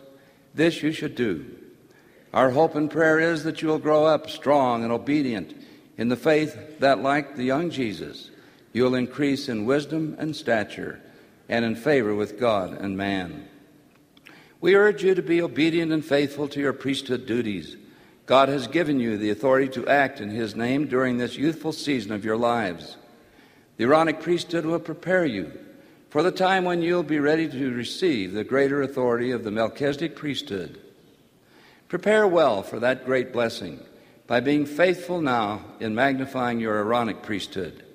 [0.54, 1.46] This you should do.
[2.34, 5.56] Our hope and prayer is that you will grow up strong and obedient
[5.98, 8.30] in the faith that, like the young Jesus,
[8.74, 11.00] you'll increase in wisdom and stature
[11.54, 13.48] and in favor with God and man.
[14.60, 17.78] We urge you to be obedient and faithful to your priesthood duties.
[18.26, 22.12] God has given you the authority to act in His name during this youthful season
[22.12, 22.98] of your lives.
[23.78, 25.52] The Aaronic priesthood will prepare you
[26.10, 30.16] for the time when you'll be ready to receive the greater authority of the Melchizedek
[30.16, 30.82] priesthood.
[31.88, 33.80] Prepare well for that great blessing
[34.26, 37.86] by being faithful now in magnifying your Aaronic priesthood.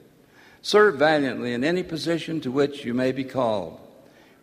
[0.69, 3.81] Serve valiantly in any position to which you may be called.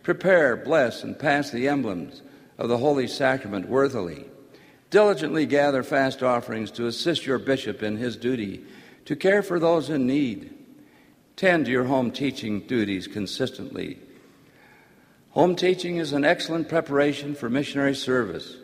[0.02, 2.24] Prepare, bless, and pass the emblems
[2.58, 4.26] of the Holy Sacrament worthily.
[4.90, 8.66] Diligently gather fast offerings to assist your bishop in his duty
[9.06, 10.52] to care for those in need.
[11.36, 14.00] Tend to your home teaching duties consistently.
[15.30, 18.58] Home teaching is an excellent preparation for missionary service.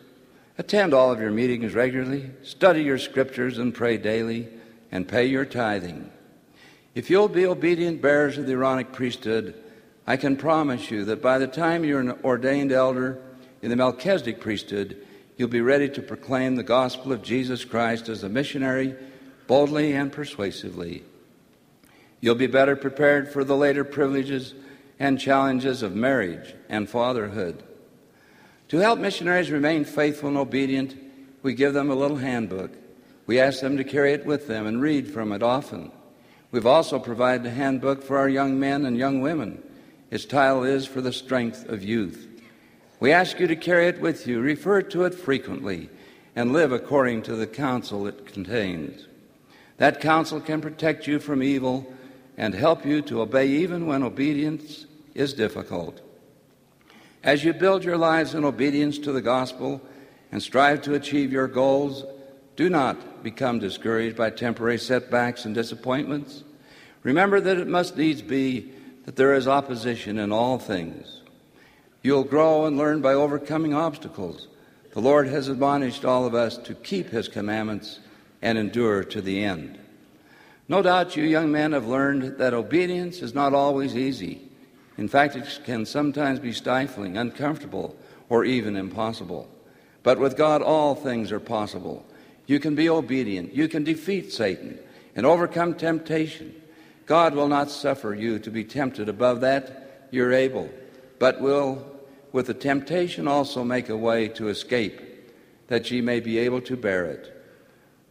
[0.58, 4.48] Attend all of your meetings regularly, study your scriptures and pray daily,
[4.90, 6.10] and pay your tithing.
[6.94, 9.54] If you'll be obedient bearers of the Aaronic priesthood,
[10.06, 13.22] I can promise you that by the time you're an ordained elder
[13.62, 18.22] in the Melchizedek priesthood, you'll be ready to proclaim the gospel of Jesus Christ as
[18.22, 18.94] a missionary
[19.46, 21.02] boldly and persuasively.
[22.20, 24.54] You'll be better prepared for the later privileges
[24.98, 27.62] and challenges of marriage and fatherhood.
[28.68, 30.94] To help missionaries remain faithful and obedient,
[31.42, 32.70] we give them a little handbook.
[33.26, 35.90] We ask them to carry it with them and read from it often.
[36.52, 39.62] We've also provided a handbook for our young men and young women.
[40.10, 42.28] Its title is For the Strength of Youth.
[43.00, 45.88] We ask you to carry it with you, refer to it frequently,
[46.36, 49.06] and live according to the counsel it contains.
[49.78, 51.90] That counsel can protect you from evil
[52.36, 54.84] and help you to obey even when obedience
[55.14, 56.02] is difficult.
[57.24, 59.80] As you build your lives in obedience to the gospel
[60.30, 62.04] and strive to achieve your goals,
[62.62, 66.44] do not become discouraged by temporary setbacks and disappointments.
[67.02, 68.70] Remember that it must needs be
[69.04, 71.22] that there is opposition in all things.
[72.04, 74.46] You'll grow and learn by overcoming obstacles.
[74.92, 77.98] The Lord has admonished all of us to keep His commandments
[78.40, 79.80] and endure to the end.
[80.68, 84.40] No doubt you young men have learned that obedience is not always easy.
[84.96, 87.96] In fact, it can sometimes be stifling, uncomfortable,
[88.28, 89.48] or even impossible.
[90.04, 92.06] But with God, all things are possible.
[92.46, 94.78] You can be obedient, you can defeat Satan
[95.14, 96.54] and overcome temptation.
[97.06, 100.70] God will not suffer you to be tempted above that you're able,
[101.18, 101.84] but will,
[102.32, 105.00] with the temptation, also make a way to escape,
[105.68, 107.28] that ye may be able to bear it.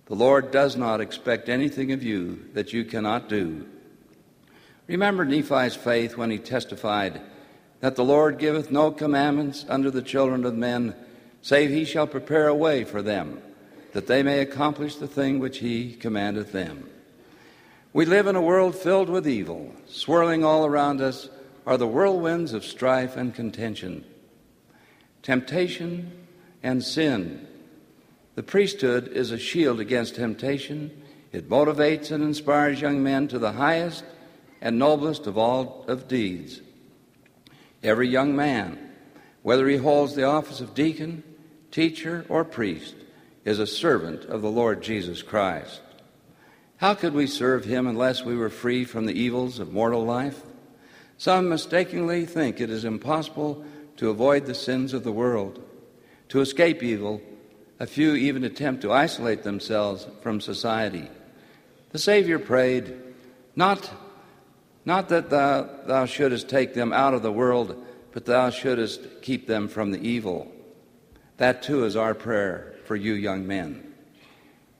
[0.05, 3.65] The Lord does not expect anything of you that you cannot do.
[4.87, 7.21] Remember Nephi's faith when he testified
[7.79, 10.95] that the Lord giveth no commandments unto the children of men,
[11.41, 13.41] save he shall prepare a way for them,
[13.93, 16.89] that they may accomplish the thing which he commandeth them.
[17.93, 19.73] We live in a world filled with evil.
[19.87, 21.29] Swirling all around us
[21.65, 24.05] are the whirlwinds of strife and contention,
[25.21, 26.11] temptation
[26.63, 27.47] and sin.
[28.35, 31.03] The priesthood is a shield against temptation.
[31.33, 34.05] It motivates and inspires young men to the highest
[34.61, 36.61] and noblest of all of deeds.
[37.83, 38.79] Every young man,
[39.41, 41.23] whether he holds the office of deacon,
[41.71, 42.95] teacher, or priest,
[43.43, 45.81] is a servant of the Lord Jesus Christ.
[46.77, 50.41] How could we serve him unless we were free from the evils of mortal life?
[51.17, 53.63] Some mistakenly think it is impossible
[53.97, 55.63] to avoid the sins of the world.
[56.29, 57.21] To escape evil,
[57.79, 61.09] a few even attempt to isolate themselves from society.
[61.91, 62.95] The Savior prayed,
[63.55, 63.91] Not,
[64.85, 69.45] not that thou, thou shouldest take them out of the world, but thou shouldest keep
[69.45, 70.51] them from the evil.
[71.37, 73.81] That too is our prayer for you young men.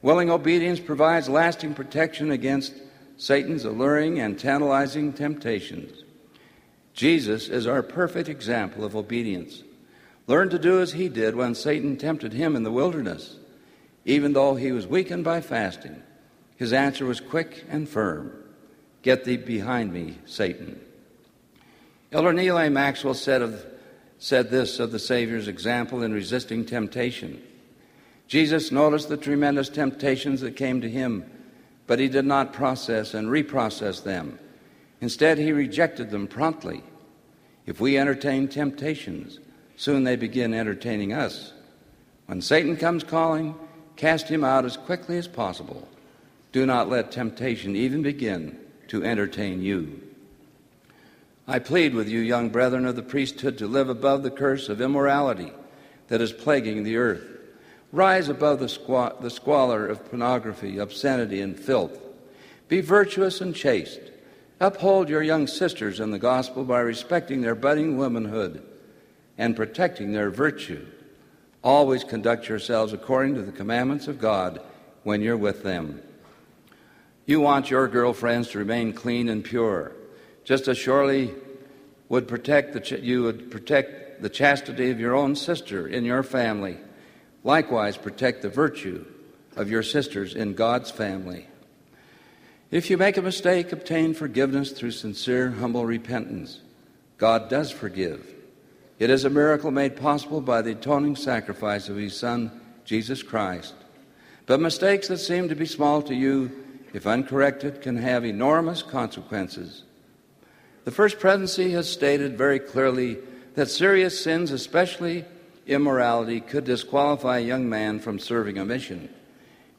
[0.02, 2.74] Willing obedience provides lasting protection against
[3.16, 6.04] Satan's alluring and tantalizing temptations.
[6.94, 9.64] Jesus is our perfect example of obedience.
[10.28, 13.38] Learn to do as he did when Satan tempted him in the wilderness.
[14.04, 16.04] Even though he was weakened by fasting,
[16.58, 18.34] his answer was quick and firm
[19.04, 20.82] Get thee behind me, Satan.
[22.12, 22.70] Elder Neal A.
[22.70, 23.66] Maxwell said, of,
[24.20, 27.42] said this of the Savior's example in resisting temptation.
[28.32, 31.30] Jesus noticed the tremendous temptations that came to him,
[31.86, 34.40] but he did not process and reprocess them.
[35.02, 36.82] Instead, he rejected them promptly.
[37.66, 39.40] If we entertain temptations,
[39.76, 41.52] soon they begin entertaining us.
[42.28, 43.54] When Satan comes calling,
[43.98, 45.90] cast him out as quickly as possible.
[46.54, 48.58] Do not let temptation even begin
[48.88, 50.04] to entertain you.
[51.50, 54.80] I plead with you, young brethren of the priesthood, to live above the curse of
[54.80, 55.52] immorality
[56.08, 57.31] that is plaguing the earth.
[57.92, 62.00] Rise above the, squat, the squalor of pornography, obscenity, and filth.
[62.70, 64.00] Be virtuous and chaste.
[64.62, 68.64] Uphold your young sisters in the gospel by respecting their budding womanhood
[69.38, 70.86] and protecting their virtue.
[71.64, 74.62] Always conduct yourselves according to the commandments of God
[75.04, 76.02] when you're with them.
[77.26, 79.92] You want your girlfriends to remain clean and pure,
[80.44, 81.34] just as surely
[82.08, 86.24] would protect the ch- you would protect the chastity of your own sister in your
[86.24, 86.78] family
[87.44, 89.06] Likewise, protect the virtue
[89.56, 91.48] of your sisters in God's family.
[92.70, 96.62] If you make a mistake, obtain forgiveness through sincere, humble repentance.
[97.18, 98.34] God does forgive.
[98.98, 102.52] It is a miracle made possible by the atoning sacrifice of His Son,
[102.86, 103.74] Jesus Christ.
[104.46, 106.52] But mistakes that seem to be small to you,
[106.94, 109.84] if uncorrected, can have enormous consequences.
[110.84, 113.18] The First Presidency has stated very clearly
[113.56, 115.26] that serious sins, especially
[115.72, 119.10] immorality could disqualify a young man from serving a mission.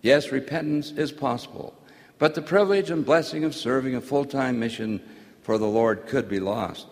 [0.01, 1.75] Yes, repentance is possible,
[2.19, 5.01] but the privilege and blessing of serving a full time mission
[5.43, 6.87] for the Lord could be lost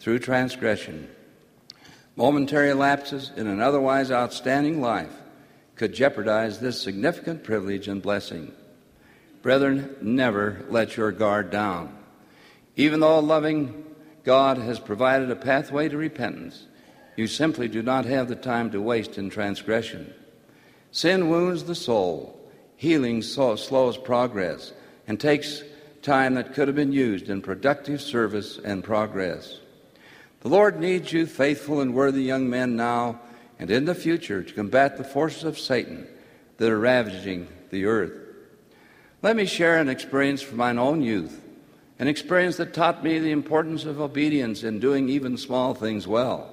[0.00, 1.08] through transgression.
[2.16, 5.12] Momentary lapses in an otherwise outstanding life
[5.74, 8.52] could jeopardize this significant privilege and blessing.
[9.42, 11.96] Brethren, never let your guard down.
[12.76, 13.84] Even though loving
[14.22, 16.66] God has provided a pathway to repentance,
[17.16, 20.12] you simply do not have the time to waste in transgression.
[20.90, 22.40] Sin wounds the soul.
[22.76, 24.72] Healing slows progress
[25.06, 25.62] and takes
[26.02, 29.58] time that could have been used in productive service and progress.
[30.40, 33.20] The Lord needs you, faithful and worthy young men, now
[33.58, 36.06] and in the future to combat the forces of Satan
[36.58, 38.12] that are ravaging the earth.
[39.22, 41.42] Let me share an experience from my own youth,
[41.98, 46.50] an experience that taught me the importance of obedience in doing even small things well.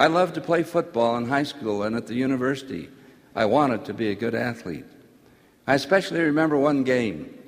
[0.00, 2.88] I loved to play football in high school and at the university.
[3.34, 4.86] I wanted to be a good athlete.
[5.66, 7.38] I especially remember one game.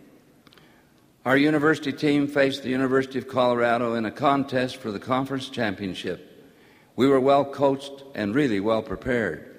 [1.25, 6.47] Our university team faced the University of Colorado in a contest for the conference championship.
[6.95, 9.59] We were well coached and really well prepared.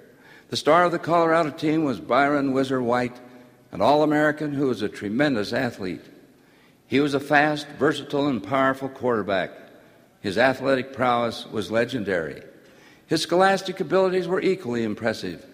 [0.49, 3.19] The star of the Colorado team was Byron Whizzer White,
[3.71, 6.05] an All American who was a tremendous athlete.
[6.85, 9.49] He was a fast, versatile, and powerful quarterback.
[10.21, 12.43] His athletic prowess was legendary.
[13.07, 15.45] His scholastic abilities were equally impressive.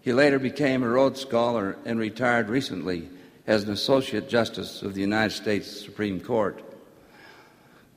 [0.00, 3.08] He later became a Rhodes Scholar and retired recently
[3.46, 6.62] as an Associate Justice of the United States Supreme Court.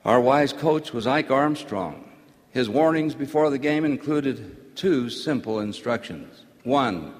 [0.04, 2.08] Our wise coach was Ike Armstrong.
[2.50, 6.44] His warnings before the game included two simple instructions.
[6.62, 7.12] One,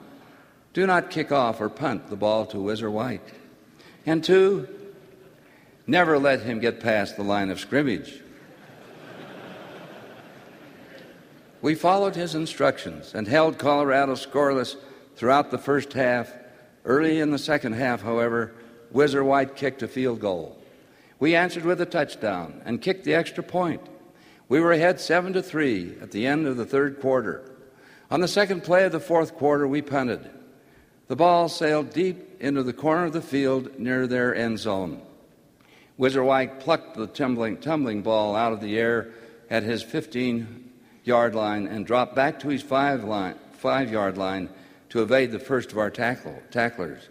[0.73, 3.29] do not kick off or punt the ball to Whizzer White.
[4.05, 4.69] And two,
[5.87, 8.23] never let him get past the line of scrimmage.
[11.63, 14.77] We followed his instructions and held Colorado scoreless
[15.17, 16.33] throughout the first half.
[16.85, 18.53] Early in the second half, however,
[18.91, 20.57] Whizzer White kicked a field goal.
[21.19, 23.81] We answered with a touchdown and kicked the extra point.
[24.49, 27.51] We were ahead 7 to 3 at the end of the third quarter.
[28.11, 30.31] On the second play of the fourth quarter, we punted.
[31.09, 35.03] The ball sailed deep into the corner of the field near their end zone.
[35.97, 39.13] Whizzer White plucked the tumbling, tumbling ball out of the air
[39.51, 40.66] at his 15
[41.07, 44.49] yard line and dropped back to his five, line, five yard line
[44.89, 47.09] to evade the first of our tackle, tacklers.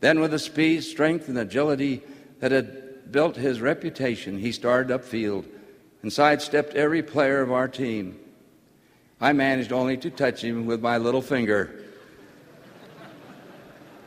[0.00, 2.02] Then, with the speed, strength, and agility
[2.40, 5.44] that had built his reputation, he started upfield
[6.02, 8.18] and sidestepped every player of our team.
[9.20, 11.84] I managed only to touch him with my little finger.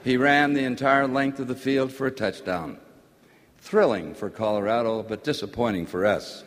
[0.04, 2.78] He ran the entire length of the field for a touchdown.
[3.58, 6.44] Thrilling for Colorado, but disappointing for us.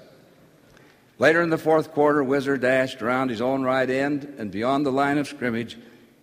[1.19, 4.93] Later in the fourth quarter, Whizzer dashed around his own right end and beyond the
[4.93, 5.77] line of scrimmage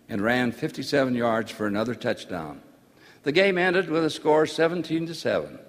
[0.07, 2.61] and ran 57 yards for another touchdown.
[3.23, 5.59] The game ended with a score 17 to 7.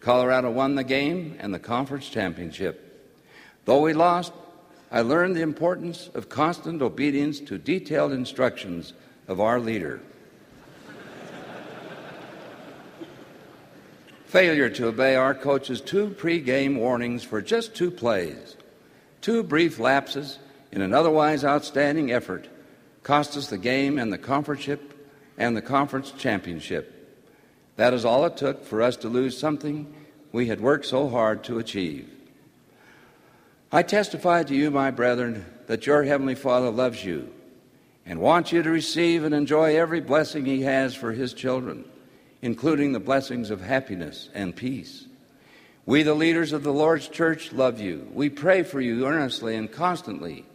[0.00, 2.88] Colorado won the game and the conference championship.
[3.66, 4.32] Though we lost,
[4.90, 8.94] I learned the importance of constant obedience to detailed instructions
[9.28, 10.00] of our leader.
[14.26, 18.56] Failure to obey our coach's two pre-game warnings for just two plays,
[19.22, 20.38] two brief lapses
[20.70, 22.46] in an otherwise outstanding effort,
[23.02, 24.68] cost us the game and the conference
[25.38, 27.24] and the conference championship.
[27.76, 29.92] That is all it took for us to lose something
[30.30, 32.10] we had worked so hard to achieve.
[33.72, 37.32] I testify to you, my brethren, that your Heavenly Father loves you
[38.04, 41.86] and wants you to receive and enjoy every blessing He has for His children
[42.42, 45.06] including the blessings of happiness and peace.
[45.84, 48.08] We, the leaders of the Lord's church, love you.
[48.12, 50.46] We pray for you earnestly and constantly.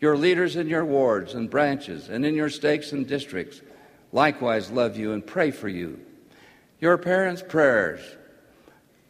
[0.00, 3.60] Your leaders in your wards and branches and in your stakes and districts
[4.10, 6.00] likewise love you and pray for you.
[6.80, 8.00] Your parents' prayers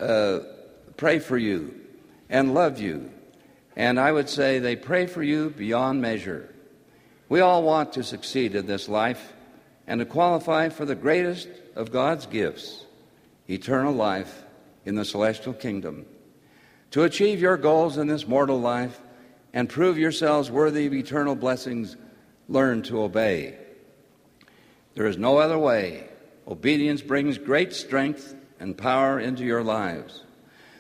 [0.01, 0.41] uh,
[0.97, 1.81] pray for you
[2.29, 3.13] and love you.
[3.77, 6.53] And I would say they pray for you beyond measure.
[7.29, 9.33] We all want to succeed in this life
[9.87, 12.85] and to qualify for the greatest of God's gifts,
[13.49, 14.45] eternal life
[14.85, 16.07] in the celestial kingdom.
[16.93, 19.01] To achieve your goals in this mortal life
[19.53, 21.97] and prove yourselves worthy of eternal blessings,
[22.49, 23.57] learn to obey.
[24.95, 26.09] There is no other way.
[26.49, 30.25] Obedience brings great strength and power into your lives.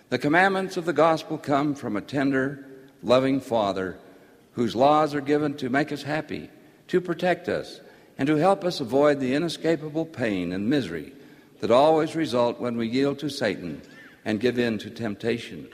[0.08, 2.66] The commandments of the gospel come from a tender,
[3.02, 3.98] loving Father
[4.52, 6.50] whose laws are given to make us happy,
[6.88, 7.80] to protect us,
[8.18, 11.12] and to help us avoid the inescapable pain and misery
[11.60, 13.82] that always result when we yield to Satan
[14.24, 15.68] and give in to temptation.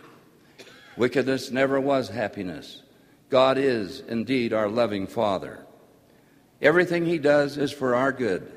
[0.96, 2.82] Wickedness never was happiness.
[3.30, 5.64] God is indeed our loving Father.
[6.62, 8.52] Everything He does is for our good.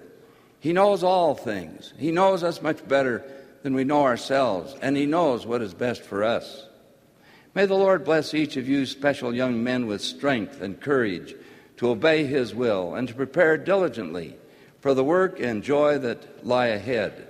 [0.60, 1.94] He knows all things.
[1.98, 3.24] He knows us much better
[3.64, 6.66] than we know ourselves, and He knows what is best for us.
[7.56, 11.36] May the Lord bless each of you special young men with strength and courage
[11.78, 14.36] to obey His will and to prepare diligently
[14.82, 17.28] for the work and joy that lie ahead.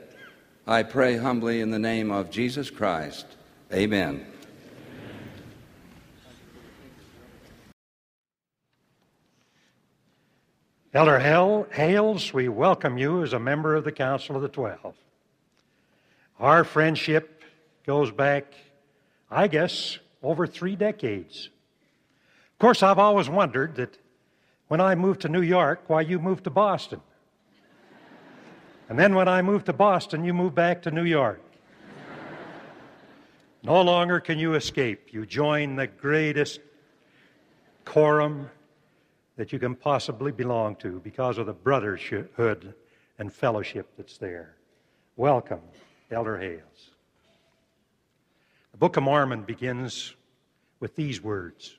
[0.68, 3.26] I pray humbly in the name of Jesus Christ.
[3.74, 4.26] Amen.
[10.92, 14.96] Elder Hale, Hales, we welcome you as a member of the Council of the Twelve.
[16.40, 17.44] Our friendship
[17.86, 18.54] goes back,
[19.30, 21.50] I guess, over three decades.
[22.54, 23.98] Of course, I've always wondered that
[24.68, 27.02] when I moved to New York, why, you moved to Boston.
[28.90, 31.40] And then when I moved to Boston, you moved back to New York.
[33.62, 35.14] No longer can you escape.
[35.14, 36.60] You join the greatest
[37.86, 38.50] quorum
[39.36, 42.74] that you can possibly belong to because of the brotherhood
[43.20, 44.56] and fellowship that's there.
[45.18, 45.62] Welcome,
[46.10, 46.92] Elder Hales.
[48.72, 50.16] The Book of Mormon begins
[50.80, 51.78] with these words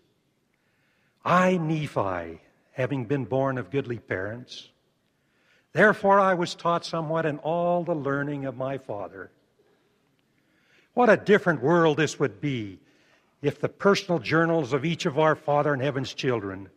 [1.25, 2.41] I, Nephi,
[2.73, 4.70] having been born of goodly parents.
[5.73, 9.31] Therefore, I was taught somewhat in all the learning of my father.
[10.95, 12.81] What a different world this would be
[13.41, 16.69] if the personal journals of each of our Father in heaven's children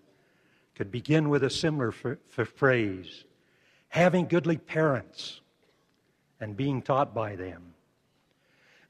[0.75, 3.25] could begin with a similar f- f- phrase
[3.89, 5.41] having goodly parents.
[6.39, 7.73] and being taught by them.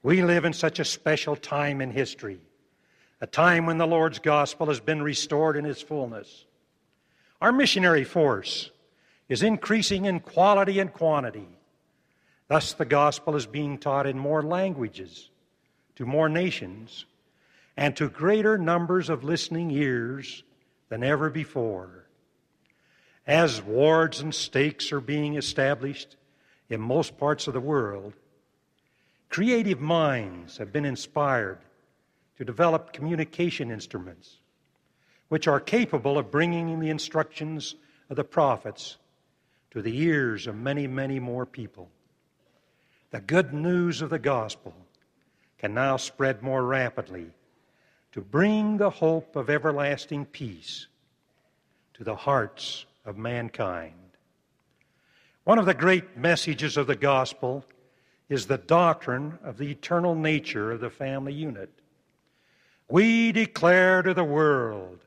[0.02, 2.40] We live in such a special time in history,
[3.20, 6.46] a time when the Lord's gospel has been restored in its fullness.
[7.40, 8.70] Our missionary force
[9.28, 11.48] is increasing in quality and quantity.
[12.48, 15.30] Thus, the gospel is being taught in more languages,
[15.96, 17.06] to more nations,
[17.76, 20.42] and to greater numbers of listening ears
[20.88, 22.04] than ever before.
[23.26, 26.16] As wards and stakes are being established
[26.68, 28.12] in most parts of the world,
[29.30, 31.58] creative minds have been inspired
[32.36, 34.38] to develop communication instruments
[35.28, 37.74] which are capable of bringing the instructions
[38.10, 38.98] of the prophets
[39.74, 41.90] to the ears of many, many more people.
[43.10, 44.72] The good news of the gospel
[45.58, 47.32] can now spread more rapidly
[48.12, 50.86] to bring the hope of everlasting peace
[51.94, 53.94] to the hearts of mankind.
[55.42, 57.64] One of the great messages of the gospel
[58.28, 61.70] is the doctrine of the eternal nature of the family unit.
[62.88, 65.00] We declare to the world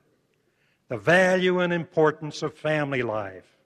[0.89, 3.56] the value and importance of family life.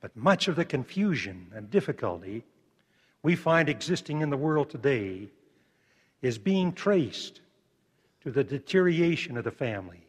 [0.00, 2.44] But much of the confusion and difficulty
[3.22, 5.28] we find existing in the world today
[6.22, 7.40] is being traced
[8.22, 10.06] to the deterioration of the family.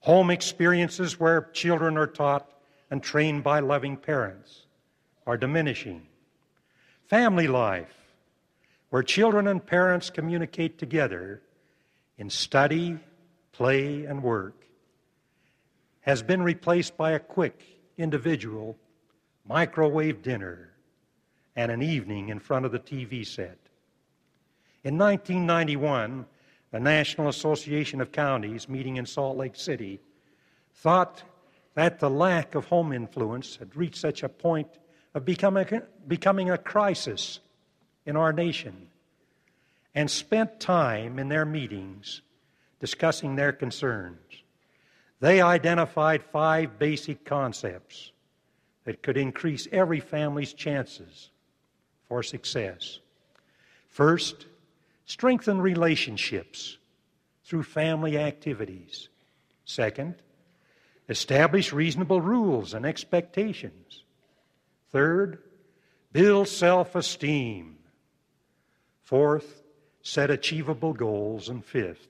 [0.00, 2.48] Home experiences where children are taught
[2.90, 4.66] and trained by loving parents
[5.26, 6.06] are diminishing.
[7.06, 7.94] Family life,
[8.90, 11.42] where children and parents communicate together
[12.18, 12.98] in study,
[13.52, 14.54] play, and work,
[16.00, 17.60] has been replaced by a quick,
[17.96, 18.76] individual,
[19.46, 20.70] microwave dinner
[21.56, 23.58] and an evening in front of the TV set.
[24.82, 26.26] In 1991,
[26.70, 30.00] the National Association of Counties, meeting in Salt Lake City,
[30.74, 31.22] thought
[31.74, 34.68] that the lack of home influence had reached such a point
[35.14, 37.40] of becoming, becoming a crisis
[38.06, 38.88] in our nation
[39.94, 42.22] and spent time in their meetings
[42.80, 44.18] discussing their concerns.
[45.20, 48.10] They identified five basic concepts
[48.84, 51.30] that could increase every family's chances
[52.08, 53.00] for success.
[53.88, 54.46] First,
[55.06, 56.78] strengthen relationships
[57.44, 59.08] through family activities.
[59.64, 60.16] Second,
[61.08, 64.02] establish reasonable rules and expectations.
[64.90, 65.38] Third,
[66.12, 67.78] build self esteem.
[69.02, 69.62] Fourth,
[70.02, 71.48] set achievable goals.
[71.48, 72.08] And fifth,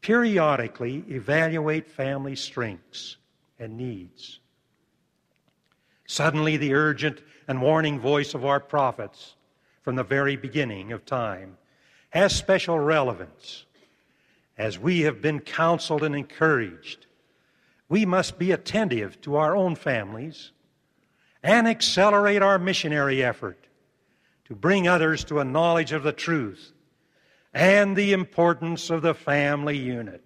[0.00, 3.16] periodically evaluate family strengths
[3.58, 4.40] and needs.
[6.08, 9.36] Suddenly, the urgent and warning voice of our prophets
[9.82, 11.58] from the very beginning of time
[12.10, 13.66] has special relevance.
[14.56, 17.06] As we have been counseled and encouraged,
[17.90, 20.50] we must be attentive to our own families
[21.42, 23.66] and accelerate our missionary effort
[24.46, 26.72] to bring others to a knowledge of the truth
[27.52, 30.24] and the importance of the family unit.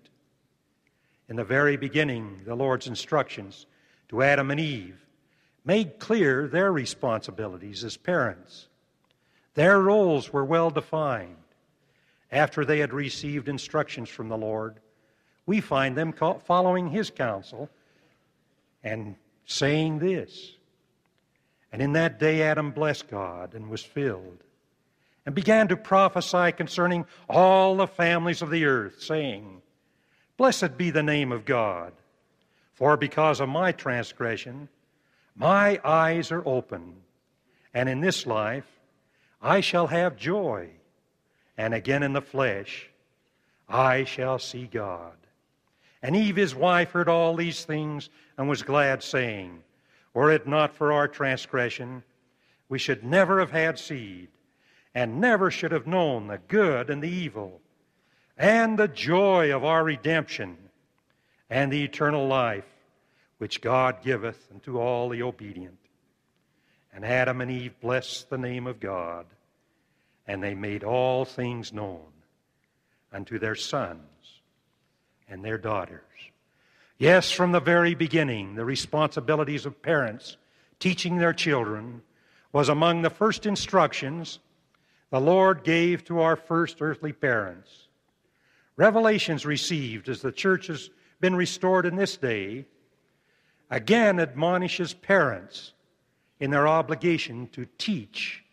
[1.28, 3.66] In the very beginning, the Lord's instructions
[4.09, 5.01] to Adam and Eve
[5.64, 8.68] made clear their responsibilities as parents.
[9.54, 11.36] Their roles were well defined.
[12.30, 14.80] After they had received instructions from the Lord,
[15.44, 17.68] we find them following His counsel
[18.82, 20.52] and saying this.
[21.72, 24.42] And in that day, Adam blessed God and was filled,
[25.24, 29.62] and began to prophesy concerning all the families of the earth, saying,
[30.36, 31.92] Blessed be the name of God,
[32.72, 34.68] for because of my transgression,
[35.35, 36.97] my eyes are open,
[37.72, 38.66] and in this life
[39.41, 40.70] I shall have joy,
[41.57, 42.91] and again in the flesh
[43.68, 45.16] I shall see God.
[46.03, 49.62] And Eve, his wife, heard all these things and was glad, saying,
[50.12, 52.03] Were it not for our transgression,
[52.68, 54.28] we should never have had seed,
[54.95, 57.61] and never should have known the good and the evil,
[58.37, 60.57] and the joy of our redemption,
[61.49, 62.72] and the eternal life
[63.43, 65.80] which God giveth unto all the obedient.
[66.95, 69.26] And Adam and Eve blessed the name of God,
[70.28, 72.07] and they made all things known
[73.12, 74.43] unto their sons
[75.28, 76.05] and their daughters.
[76.99, 80.36] Yes, from the very beginning, the responsibilities of parents
[80.78, 82.03] teaching their children
[82.53, 84.38] was among the first instructions
[85.11, 87.88] the Lord gave to our first earthly parents.
[88.76, 92.66] Revelations received as the church has been restored in this day
[93.73, 95.73] again admonishes parents
[96.39, 98.45] in their obligation to teach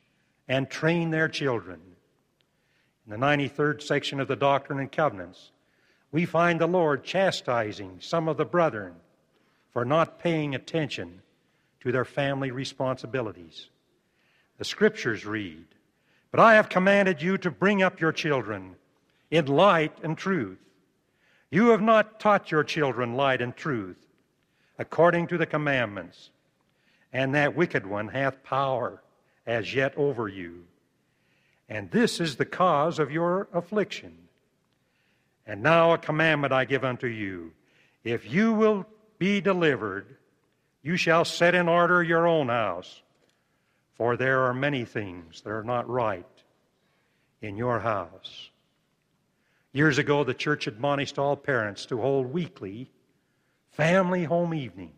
[0.47, 1.81] and train their children.
[3.05, 5.51] In the 93rd section of the Doctrine and Covenants,
[6.13, 8.95] we find the Lord chastising some of the brethren
[9.73, 11.21] for not paying attention
[11.81, 13.67] to their family responsibilities.
[14.57, 15.65] The scriptures read,
[16.31, 18.75] But I have commanded you to bring up your children
[19.29, 20.59] in light and truth.
[21.51, 23.97] You have not taught your children light and truth,
[24.79, 26.31] according to the commandments,
[27.11, 29.03] and that wicked one hath power
[29.45, 30.63] as yet over you.
[31.67, 34.17] And this is the cause of your affliction.
[35.45, 37.51] And now a commandment I give unto you
[38.03, 38.85] if you will
[39.17, 40.15] be delivered,
[40.81, 43.01] you shall set in order your own house,
[43.95, 46.25] for there are many things that are not right
[47.41, 48.49] in your house.
[49.73, 52.89] Years ago, the church admonished all parents to hold weekly
[53.79, 54.91] family home evenings.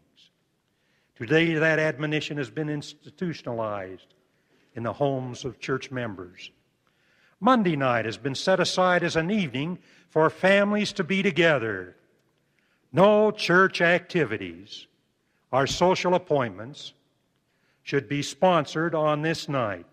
[1.15, 4.15] Today, that admonition has been institutionalized
[4.73, 6.49] in the homes of church members.
[7.39, 9.77] Monday night has been set aside as an evening
[10.09, 11.95] for families to be together.
[12.91, 14.87] No church activities
[15.51, 16.93] or social appointments
[17.83, 19.85] should be sponsored on this night.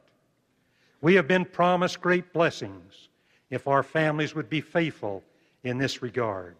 [1.03, 3.11] We have been promised great blessings
[3.51, 5.23] if our families would be faithful
[5.63, 6.57] in this regard.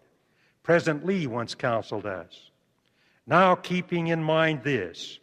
[0.63, 2.51] President Lee once counseled us.
[3.25, 5.19] Now, keeping in mind this,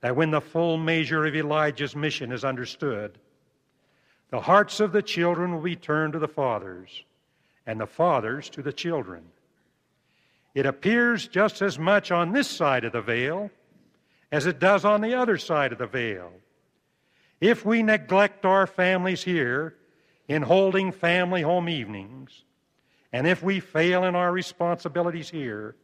[0.00, 3.18] that when the full measure of Elijah's mission is understood,
[4.30, 7.04] the hearts of the children will be turned to the fathers,
[7.66, 9.24] and the fathers to the children.
[10.54, 13.50] It appears just as much on this side of the veil
[14.30, 16.32] as it does on the other side of the veil.
[17.40, 19.76] If we neglect our families here
[20.28, 22.42] in holding family home evenings,
[23.14, 25.76] and if we fail in our responsibilities here,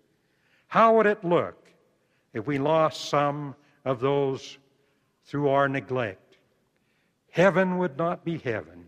[0.66, 1.68] how would it look
[2.32, 3.54] if we lost some
[3.84, 4.58] of those
[5.26, 6.38] through our neglect?
[7.30, 8.84] Heaven would not be heaven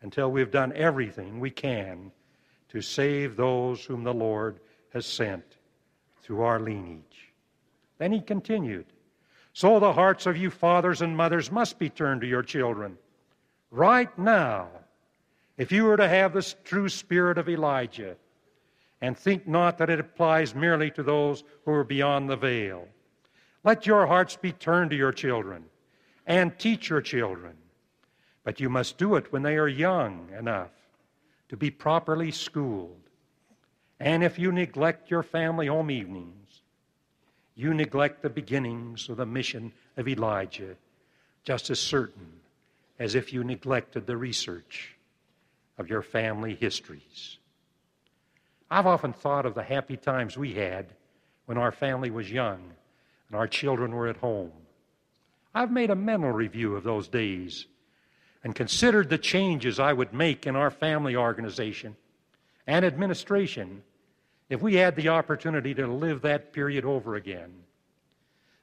[0.00, 2.12] until we've done everything we can
[2.68, 4.60] to save those whom the Lord
[4.92, 5.56] has sent
[6.22, 7.32] through our lineage.
[7.98, 8.86] Then he continued
[9.54, 12.96] So the hearts of you fathers and mothers must be turned to your children
[13.72, 14.68] right now
[15.56, 18.16] if you were to have the true spirit of Elijah,
[19.00, 22.88] and think not that it applies merely to those who are beyond the veil.
[23.62, 25.64] Let your hearts be turned to your children
[26.26, 27.54] and teach your children.
[28.44, 30.70] But you must do it when they are young enough
[31.48, 33.00] to be properly schooled.
[34.00, 36.62] And if you neglect your family home evenings,
[37.54, 40.76] you neglect the beginnings of the mission of Elijah,
[41.44, 42.40] just as certain
[42.98, 44.95] as if you neglected the research
[45.78, 47.38] of your family histories.
[48.70, 50.86] I've often thought of the happy times we had
[51.46, 52.72] when our family was young
[53.28, 54.52] and our children were at home.
[55.54, 57.66] I've made a mental review of those days
[58.44, 61.96] and considered the changes I would make in our family organization
[62.66, 63.82] and administration
[64.48, 67.52] if we had the opportunity to live that period over again.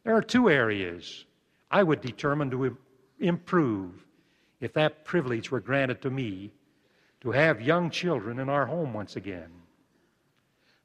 [0.04, 1.26] There are two areas
[1.72, 2.78] I would determine to
[3.20, 4.06] improve
[4.60, 6.54] if that privilege were granted to me
[7.24, 9.50] to have young children in our home once again.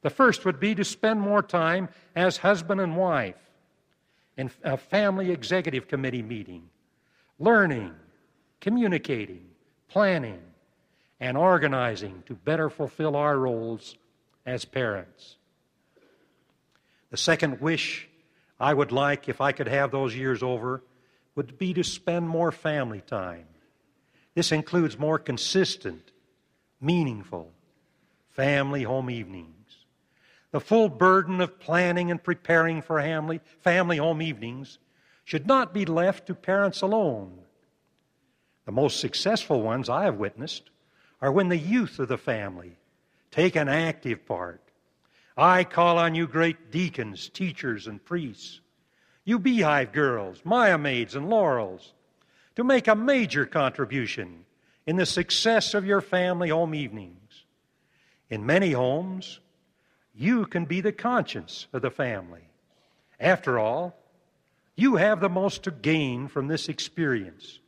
[0.01, 3.35] The first would be to spend more time as husband and wife
[4.37, 6.69] in a family executive committee meeting,
[7.37, 7.93] learning,
[8.61, 9.45] communicating,
[9.89, 10.39] planning,
[11.19, 13.97] and organizing to better fulfill our roles
[14.45, 15.35] as parents.
[17.11, 18.07] The second wish
[18.59, 20.83] I would like, if I could have those years over,
[21.35, 23.45] would be to spend more family time.
[24.35, 26.11] This includes more consistent
[26.81, 27.51] meaningful
[28.29, 29.85] family home evenings.
[30.51, 33.01] The full burden of planning and preparing for
[33.61, 34.79] family, home evenings
[35.25, 37.39] should not be left to parents alone.
[38.65, 40.69] The most successful ones I have witnessed
[41.21, 42.77] are when the youth of the family
[43.29, 44.61] take an active part.
[45.37, 48.61] I call on you, great deacons, teachers, and priests,
[49.23, 51.93] you beehive girls, Mia maids, and laurels,
[52.55, 54.45] to make a major contribution
[54.89, 57.43] in the success of your family home evenings.
[58.31, 59.39] In many homes,
[60.15, 62.49] you can be the conscience of the family.
[63.19, 63.95] After all,
[64.75, 67.59] you have the most to gain from this experience.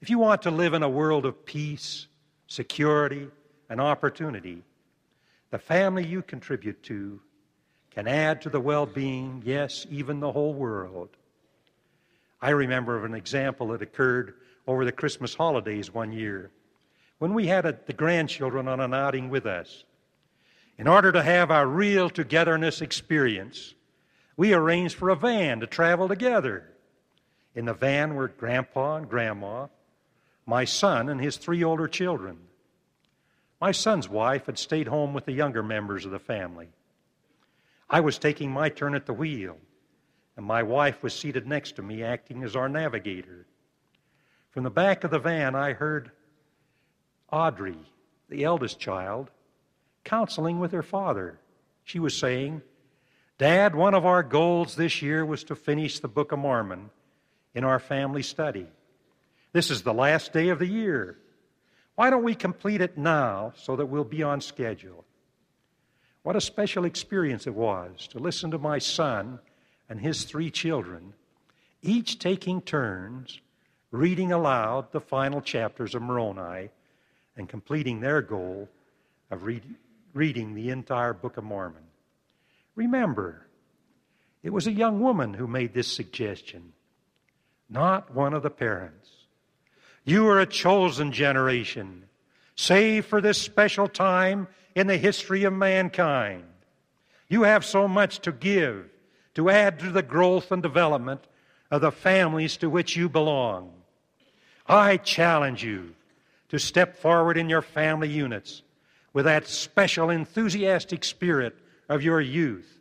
[0.00, 2.08] If you want to live in a world of peace,
[2.48, 3.28] security,
[3.70, 4.64] and opportunity,
[5.52, 7.20] the family you contribute to
[7.92, 11.10] can add to the well being, yes, even the whole world.
[12.40, 14.34] I remember of an example that occurred
[14.66, 16.50] over the Christmas holidays one year
[17.18, 19.84] when we had a, the grandchildren on an outing with us.
[20.76, 23.74] In order to have our real togetherness experience,
[24.36, 26.72] we arranged for a van to travel together.
[27.54, 29.68] In the van were Grandpa and Grandma,
[30.46, 32.38] my son, and his three older children.
[33.60, 36.70] My son's wife had stayed home with the younger members of the family.
[37.88, 39.58] I was taking my turn at the wheel,
[40.36, 43.46] and my wife was seated next to me, acting as our navigator.
[44.52, 46.10] From the back of the van, I heard
[47.32, 47.78] Audrey,
[48.28, 49.30] the eldest child,
[50.04, 51.38] counseling with her father.
[51.84, 52.60] She was saying,
[53.38, 56.90] Dad, one of our goals this year was to finish the Book of Mormon
[57.54, 58.66] in our family study.
[59.54, 61.16] This is the last day of the year.
[61.94, 65.06] Why don't we complete it now so that we'll be on schedule?
[66.24, 69.40] What a special experience it was to listen to my son
[69.88, 71.14] and his three children,
[71.80, 73.40] each taking turns
[73.92, 76.70] reading aloud the final chapters of Moroni
[77.36, 78.68] and completing their goal
[79.30, 79.62] of read,
[80.14, 81.84] reading the entire Book of Mormon.
[82.74, 83.46] Remember,
[84.42, 86.72] it was a young woman who made this suggestion,
[87.68, 89.10] not one of the parents.
[90.04, 92.04] You are a chosen generation,
[92.56, 96.44] saved for this special time in the history of mankind.
[97.28, 98.88] You have so much to give,
[99.34, 101.26] to add to the growth and development
[101.70, 103.81] of the families to which you belong.
[104.66, 105.94] I challenge you
[106.48, 108.62] to step forward in your family units
[109.12, 111.56] with that special enthusiastic spirit
[111.88, 112.78] of your youth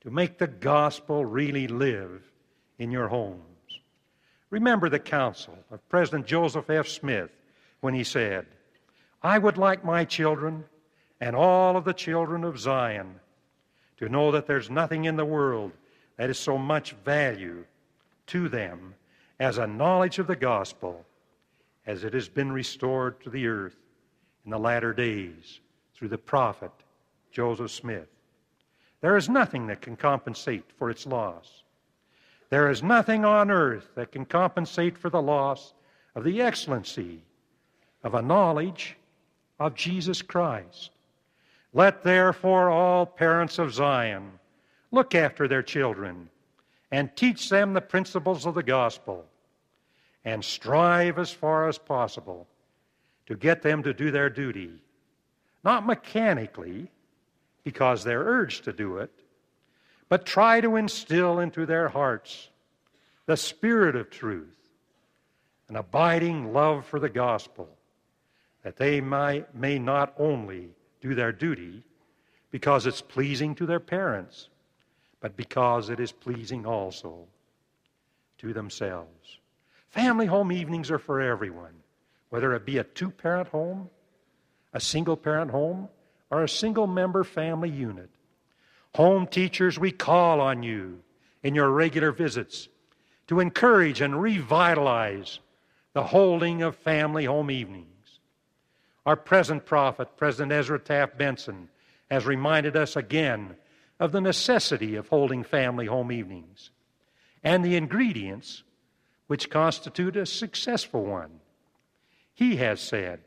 [0.00, 2.22] to make the gospel really live
[2.78, 3.40] in your homes.
[4.50, 6.86] Remember the counsel of President Joseph F.
[6.86, 7.30] Smith
[7.80, 8.46] when he said,
[9.22, 10.64] I would like my children
[11.20, 13.20] and all of the children of Zion
[13.98, 15.72] to know that there's nothing in the world
[16.16, 17.64] that is so much value
[18.28, 18.94] to them
[19.38, 21.04] as a knowledge of the gospel
[21.86, 23.76] as it has been restored to the earth
[24.44, 25.60] in the latter days
[25.94, 26.70] through the prophet
[27.30, 28.08] Joseph Smith.
[29.00, 31.62] There is nothing that can compensate for its loss.
[32.48, 35.74] There is nothing on earth that can compensate for the loss
[36.14, 37.22] of the excellency
[38.02, 38.96] of a knowledge
[39.58, 40.90] of Jesus Christ.
[41.72, 44.38] Let therefore all parents of Zion
[44.90, 46.30] look after their children
[46.90, 49.26] and teach them the principles of the gospel
[50.24, 52.46] and strive as far as possible
[53.26, 54.82] to get them to do their duty,
[55.64, 56.90] not mechanically,
[57.64, 59.10] because they're urged to do it,
[60.08, 62.50] but try to instill into their hearts
[63.26, 64.56] the spirit of truth,
[65.68, 67.68] an abiding love for the gospel,
[68.62, 71.82] that they might, may not only do their duty
[72.50, 74.48] because it's pleasing to their parents,
[75.26, 77.26] but because it is pleasing also
[78.38, 79.40] to themselves.
[79.88, 81.72] Family home evenings are for everyone,
[82.30, 83.90] whether it be a two parent home,
[84.72, 85.88] a single parent home,
[86.30, 88.08] or a single member family unit.
[88.94, 91.00] Home teachers, we call on you
[91.42, 92.68] in your regular visits
[93.26, 95.40] to encourage and revitalize
[95.92, 98.20] the holding of family home evenings.
[99.04, 101.68] Our present prophet, President Ezra Taft Benson,
[102.12, 103.56] has reminded us again
[103.98, 106.70] of the necessity of holding family home evenings
[107.42, 108.62] and the ingredients
[109.26, 111.40] which constitute a successful one.
[112.34, 113.20] He has said,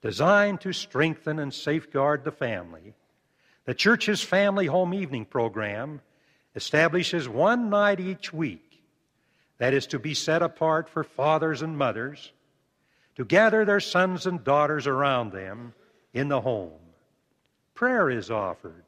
[0.00, 2.94] designed to strengthen and safeguard the family,
[3.66, 6.00] the church's family home evening program
[6.54, 8.82] establishes one night each week
[9.58, 12.32] that is to be set apart for fathers and mothers
[13.16, 15.74] to gather their sons and daughters around them
[16.14, 16.72] in the home.
[17.80, 18.84] Prayer is offered,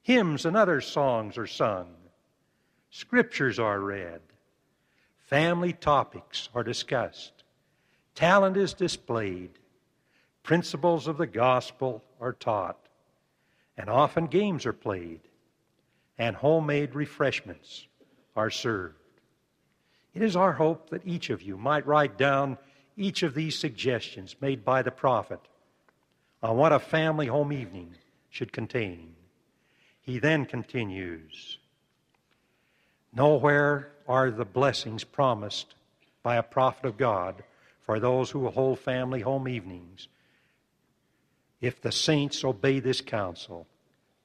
[0.00, 1.88] hymns and other songs are sung,
[2.88, 4.20] scriptures are read,
[5.18, 7.42] family topics are discussed,
[8.14, 9.50] talent is displayed.
[10.44, 12.78] Principles of the gospel are taught,
[13.76, 15.22] and often games are played,
[16.16, 17.88] and homemade refreshments
[18.36, 18.94] are served.
[20.14, 22.58] It is our hope that each of you might write down
[22.96, 25.40] each of these suggestions made by the prophet.
[26.44, 27.96] On what a family home evening
[28.34, 29.14] should contain.
[30.00, 31.58] He then continues
[33.16, 35.76] Nowhere are the blessings promised
[36.24, 37.44] by a prophet of God
[37.82, 40.08] for those who will hold family home evenings
[41.60, 43.68] if the saints obey this counsel,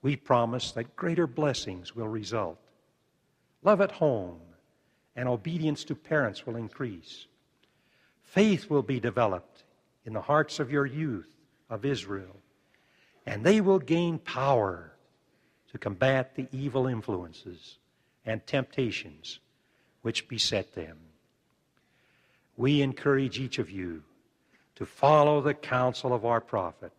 [0.01, 2.57] we promise that greater blessings will result.
[3.61, 4.39] Love at home
[5.15, 7.27] and obedience to parents will increase.
[8.23, 9.63] Faith will be developed
[10.03, 11.29] in the hearts of your youth
[11.69, 12.35] of Israel,
[13.29, 14.91] and they will gain power
[15.71, 17.77] to combat the evil influences
[18.25, 19.37] and temptations
[20.01, 20.97] which beset them.
[22.57, 24.01] We encourage each of you
[24.77, 26.91] to follow the counsel of our prophet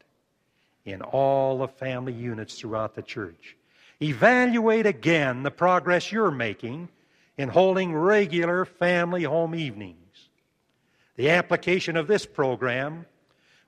[0.85, 3.57] in all the family units throughout the church.
[4.01, 6.91] Evaluate again the progress you're making
[7.39, 10.29] in holding regular family home evenings.
[11.17, 13.05] The application of this program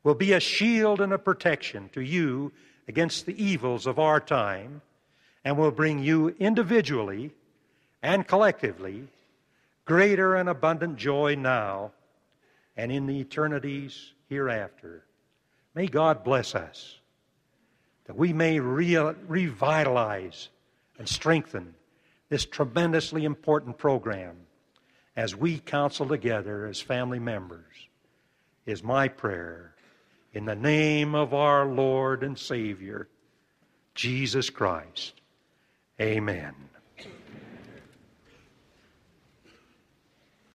[0.04, 2.52] will be a shield and a protection to you
[2.88, 4.82] against the evils of our time
[5.44, 7.30] and will bring you individually
[8.02, 9.08] and collectively
[9.84, 11.92] greater and abundant joy now
[12.76, 15.04] and in the eternities hereafter.
[15.74, 16.98] May God bless us
[18.06, 20.48] that we may re- revitalize
[20.98, 21.74] and strengthen
[22.28, 24.36] this tremendously important program
[25.16, 27.88] as we counsel together as family members,
[28.64, 29.74] is my prayer
[30.32, 33.08] in the name of our Lord and Savior,
[33.94, 35.20] Jesus Christ.
[36.00, 36.54] Amen.